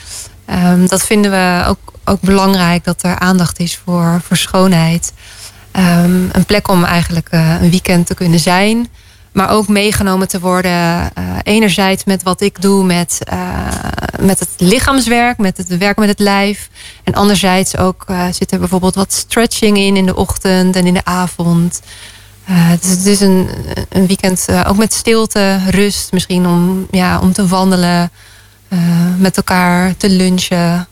[0.44, 5.12] Ehm, dat vinden we ook, ook belangrijk, dat er aandacht is voor, voor schoonheid.
[5.72, 8.88] Ehm, een plek om eigenlijk eh, een weekend te kunnen zijn.
[9.32, 10.70] Maar ook meegenomen te worden.
[11.14, 13.66] eh, enerzijds met wat ik doe met, eh,
[14.20, 16.68] met het lichaamswerk, met het werk met het lijf.
[17.04, 20.94] En anderzijds ook eh, zit er bijvoorbeeld wat stretching in in de ochtend en in
[20.94, 21.80] de avond.
[22.44, 23.48] Eh, dus het is een,
[23.88, 26.12] een weekend ook met stilte, rust.
[26.12, 28.10] Misschien om, ja, om te wandelen,
[29.18, 30.86] met elkaar te lunchen.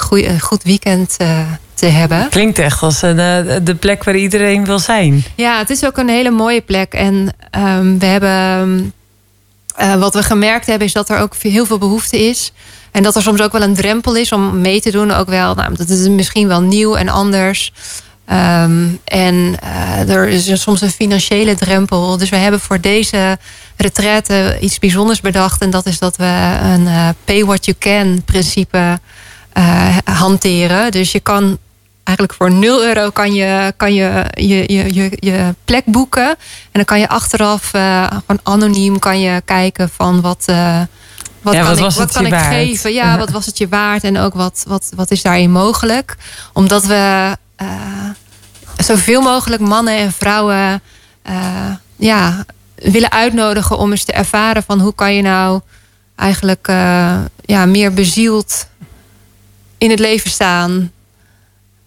[0.00, 1.38] Goeie, een goed weekend eh,
[1.74, 2.28] te hebben.
[2.28, 5.24] Klinkt echt als een, eh, de plek waar iedereen wil zijn.
[5.34, 6.92] Ja, het is ook een hele mooie plek.
[6.92, 8.92] En ehm, we hebben.
[9.76, 12.52] eh, wat we gemerkt hebben, is dat er ook heel veel behoefte is.
[12.90, 15.10] En dat er soms ook wel een drempel is om mee te doen.
[15.10, 17.72] Ook wel, nou, dat is misschien wel nieuw en anders.
[18.26, 22.16] Ehm, en eh, er is soms een financiële drempel.
[22.16, 23.38] Dus we hebben voor deze
[23.76, 25.60] retraite iets bijzonders bedacht.
[25.62, 28.92] En dat is dat we een eh, pay what you can principe eh,
[30.20, 30.90] hanteren.
[30.90, 31.58] Dus je kan
[32.04, 36.28] eigenlijk voor 0 euro kan je, kan je, je, je, je, je plek boeken.
[36.28, 36.36] En
[36.72, 40.80] dan kan je achteraf eh, gewoon anoniem kan je kijken van wat, eh,
[41.42, 42.46] wat Ja, kan wat ik, was wat kan ik waard?
[42.46, 42.92] geven.
[42.92, 46.16] Ja, wat was het je waard en ook wat, wat, wat is daarin mogelijk.
[46.52, 47.66] Omdat we eh,
[48.76, 50.82] zoveel mogelijk mannen en vrouwen
[51.96, 52.44] ja,
[52.74, 55.60] willen uitnodigen om eens te ervaren van hoe kan je nou
[56.16, 56.66] eigenlijk
[57.44, 58.66] ja, meer bezield
[59.80, 60.90] in het leven staan.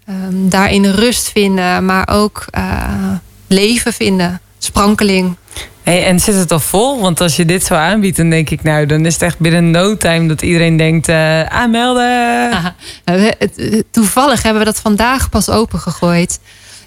[0.06, 3.12] Ehm, daarin rust vinden, maar ook eh,
[3.48, 4.42] leven vinden.
[4.58, 5.36] Sprankeling.
[5.84, 7.02] Hey, en zit het al vol?
[7.02, 9.72] Want als je dit zo aanbiedt, dan denk ik, nou, dan is het echt binnen
[9.72, 12.52] no time dat iedereen denkt: eh, aanmelden.
[12.52, 12.76] Aha.
[13.04, 16.40] Het- Toevallig hebben we dat vandaag pas opengegooid.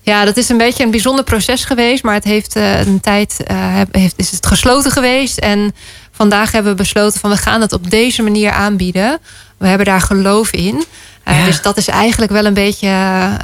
[0.02, 2.02] Ja, dat is een beetje een bijzonder proces geweest.
[2.02, 5.38] Maar het heeft eh, een tijd eh, heeft, is het gesloten geweest.
[5.38, 5.74] En
[6.12, 9.18] vandaag hebben we besloten van we gaan het op deze manier aanbieden.
[9.58, 10.84] We hebben daar geloof in.
[11.22, 11.44] Eh, Ja.
[11.44, 12.88] Dus dat is eigenlijk wel een beetje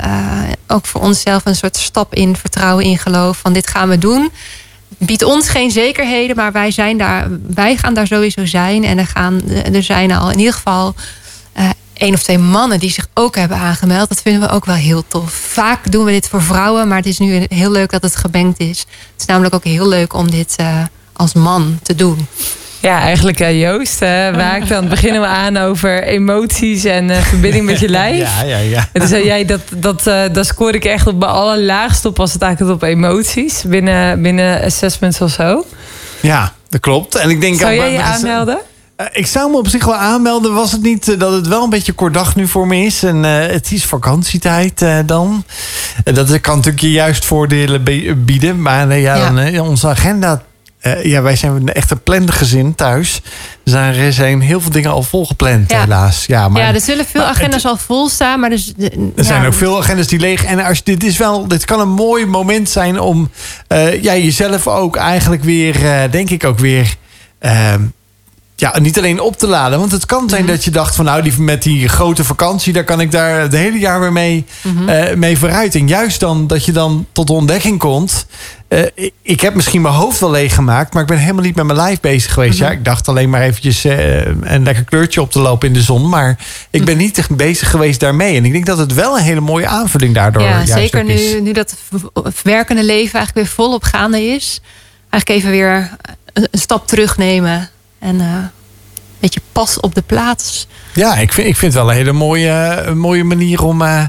[0.01, 3.37] eh, ook voor onszelf een soort stap in vertrouwen in geloof.
[3.39, 4.31] Van dit gaan we doen.
[4.99, 8.85] Biedt ons geen zekerheden, maar wij, zijn daar, wij gaan daar sowieso zijn.
[8.85, 10.95] En er, gaan, er zijn al in ieder geval
[11.53, 14.09] eh, één of twee mannen die zich ook hebben aangemeld.
[14.09, 15.33] Dat vinden we ook wel heel tof.
[15.33, 18.61] Vaak doen we dit voor vrouwen, maar het is nu heel leuk dat het gemengd
[18.61, 18.79] is.
[18.79, 20.57] Het is namelijk ook heel leuk om dit
[21.13, 22.27] als man te doen.
[22.83, 24.03] Ja, eigenlijk uh, Joost.
[24.03, 28.19] Uh, Waak, dan beginnen we aan over emoties en uh, verbinding met je lijf.
[28.19, 28.89] Ja, ja, ja.
[28.93, 30.03] En toen zei jij, dat, dat,
[30.33, 33.63] dat scoor ik echt op mijn allerlaagste op als het eigenlijk op emoties.
[33.67, 35.67] Binnen, binnen assessments of zo.
[36.21, 37.15] Ja, dat klopt.
[37.15, 38.59] En ik denk Zou jij je aanmelden?
[39.13, 40.55] ik zou me op zich wel aanmelden.
[40.55, 43.03] Was het niet dat het wel een beetje kort dag nu voor me is?
[43.03, 45.45] En het is vakantietijd dan.
[46.05, 47.83] dat kan natuurlijk je juist voordelen
[48.25, 48.63] bieden.
[48.63, 50.43] Maar ja, Dan, onze agenda
[50.83, 53.21] uh, ja, wij zijn echt een plande gezin thuis.
[53.65, 56.27] Er zijn heel veel dingen al volgepland, helaas.
[56.27, 58.41] Ja, maar, ja, er zullen veel agendas al vol staan.
[58.41, 58.73] Maar dus,
[59.17, 60.45] er zijn ook veel agendas die leeg.
[60.45, 63.31] En als, dit, is wel, dit kan een mooi moment zijn om
[63.69, 66.95] uh, ja, jezelf ook eigenlijk weer, uh, denk ik ook weer
[67.39, 67.83] ehm,
[68.63, 69.79] ja, niet alleen op te laden.
[69.79, 70.53] Want het kan zijn mhm.
[70.53, 73.53] dat je dacht van nou, die, met die grote vakantie, daar kan ik daar het
[73.53, 75.75] hele jaar weer mee, mm mee vooruit.
[75.75, 78.27] En juist dan dat je dan tot ontdekking komt.
[78.69, 78.81] Uh,
[79.23, 81.79] ik, heb misschien mijn hoofd wel leeg gemaakt, maar ik ben helemaal niet met mijn
[81.79, 82.59] lijf bezig geweest.
[82.59, 82.77] Ja, mhm.
[82.77, 86.09] ik dacht alleen maar eventjes uh, een lekker kleurtje op te lopen in de zon.
[86.09, 86.39] Maar
[86.71, 88.37] ik ben niet echt bezig geweest daarmee.
[88.37, 91.53] En ik denk dat het wel een hele mooie aanvulling daardoor ja, zeker nu, nu
[91.53, 91.75] dat
[92.43, 94.61] werkende leven eigenlijk weer volop gaande is.
[95.11, 95.91] Eigenlijk even weer
[96.33, 97.71] een, een stap terugnemen.
[98.03, 98.51] En uh, een
[99.21, 100.67] beetje pas op de plaats.
[100.95, 104.05] Ja, ik vind, ik vind het wel een hele mooie, mooie manier om, uh,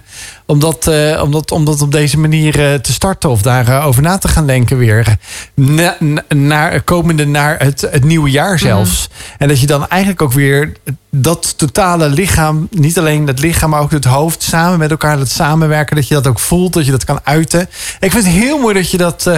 [0.46, 3.30] om, dat, uh, om, dat, om dat op deze manier uh, te starten.
[3.30, 5.18] Of daarover over na te gaan denken weer.
[5.54, 5.98] Na,
[6.28, 9.08] naar, komende naar het, het nieuwe jaar zelfs.
[9.10, 9.36] Mm.
[9.38, 10.72] En dat je dan eigenlijk ook weer
[11.10, 15.30] dat totale lichaam, niet alleen het lichaam, maar ook het hoofd, samen met elkaar dat
[15.30, 15.96] samenwerken.
[15.96, 17.62] Dat je dat ook voelt, dat je dat kan uiten.
[18.00, 19.30] Ik vind het heel mooi dat je dat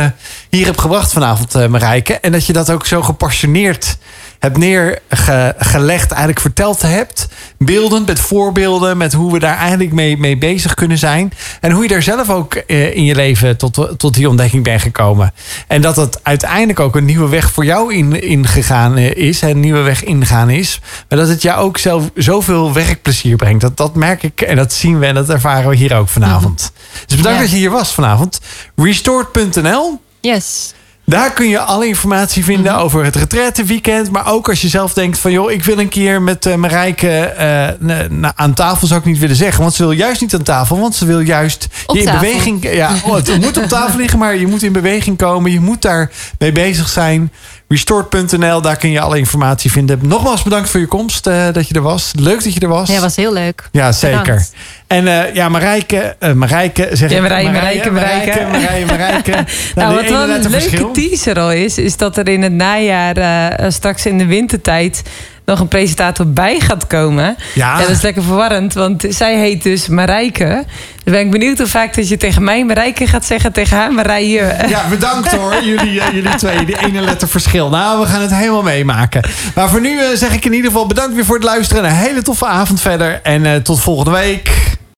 [0.50, 2.20] hier hebt gebracht vanavond, Marijke.
[2.20, 3.98] En dat je dat ook zo gepassioneerd
[4.46, 7.28] hebt neergelegd, eigenlijk verteld hebt.
[7.58, 11.34] Beeldend, met voorbeelden, met hoe we daar eigenlijk mee, mee bezig kunnen zijn.
[11.62, 14.82] En hoe je daar zelf ook eh, in je leven tot, tot die ontdekking bent
[14.82, 15.34] gekomen.
[15.68, 19.42] En dat het uiteindelijk ook een nieuwe weg voor jou in, ingegaan eh, is.
[19.42, 20.80] Een nieuwe weg ingaan is.
[21.10, 23.62] Maar dat het jou ook zelf zoveel werkplezier brengt.
[23.62, 26.72] Dat, dat merk ik en dat zien we en dat ervaren we hier ook vanavond.
[27.06, 28.40] Dus bedankt dat je hier was vanavond.
[28.76, 30.74] Restored.nl Yes.
[31.06, 32.82] Daar kun je alle informatie vinden mhm.
[32.82, 34.12] over het retretteweekend.
[34.12, 35.32] Maar ook als je zelf denkt van...
[35.32, 37.34] joh, ik wil een keer met uh, Marijke
[37.82, 39.62] uh, aan tafel zou ik niet willen zeggen.
[39.62, 40.80] Want ze wil juist niet aan tafel.
[40.80, 42.74] Want ze wil juist je in beweging...
[42.74, 45.52] Ja, oh, het moet op tafel liggen, maar je moet in beweging komen.
[45.52, 47.32] Je moet daar mee bezig zijn.
[47.76, 50.00] Restored.nl, daar kun je alle informatie vinden.
[50.02, 52.12] Nogmaals bedankt voor je komst, uh, dat je er was.
[52.20, 52.90] Leuk dat je er was.
[52.90, 53.70] Ja, was heel leuk.
[53.72, 54.20] Ja, zeker.
[54.20, 54.54] Bedankt.
[54.88, 59.32] En uh, ja, Marijke, uh, Marijke zeg ja, Marijke, Marijke, Marijke, Marijke.
[59.32, 59.46] nou,
[59.76, 64.06] nou wat wel een leuke teaser al is, is dat er in het najaar, straks
[64.06, 65.04] in de wintertijd
[65.46, 67.36] nog een presentator bij gaat komen.
[67.54, 67.80] Ja.
[67.80, 70.64] dat is lekker verwarrend, want zij heet dus Marijke.
[71.04, 73.94] Dan ben ik benieuwd hoe vaak dat je tegen mij Marijke gaat zeggen, tegen haar
[73.94, 74.56] Marije.
[74.68, 76.66] Ja, bedankt hoor, jullie, uh, jullie twee.
[76.66, 77.70] Die ene letter verschil.
[77.70, 79.24] Nou, we gaan het helemaal meemaken.
[79.56, 81.84] Maar voor nu uh, zeg ik in ieder geval bedankt weer voor het luisteren.
[81.84, 83.20] Een hele toffe avond verder.
[83.24, 84.78] En uh, tot volgende week.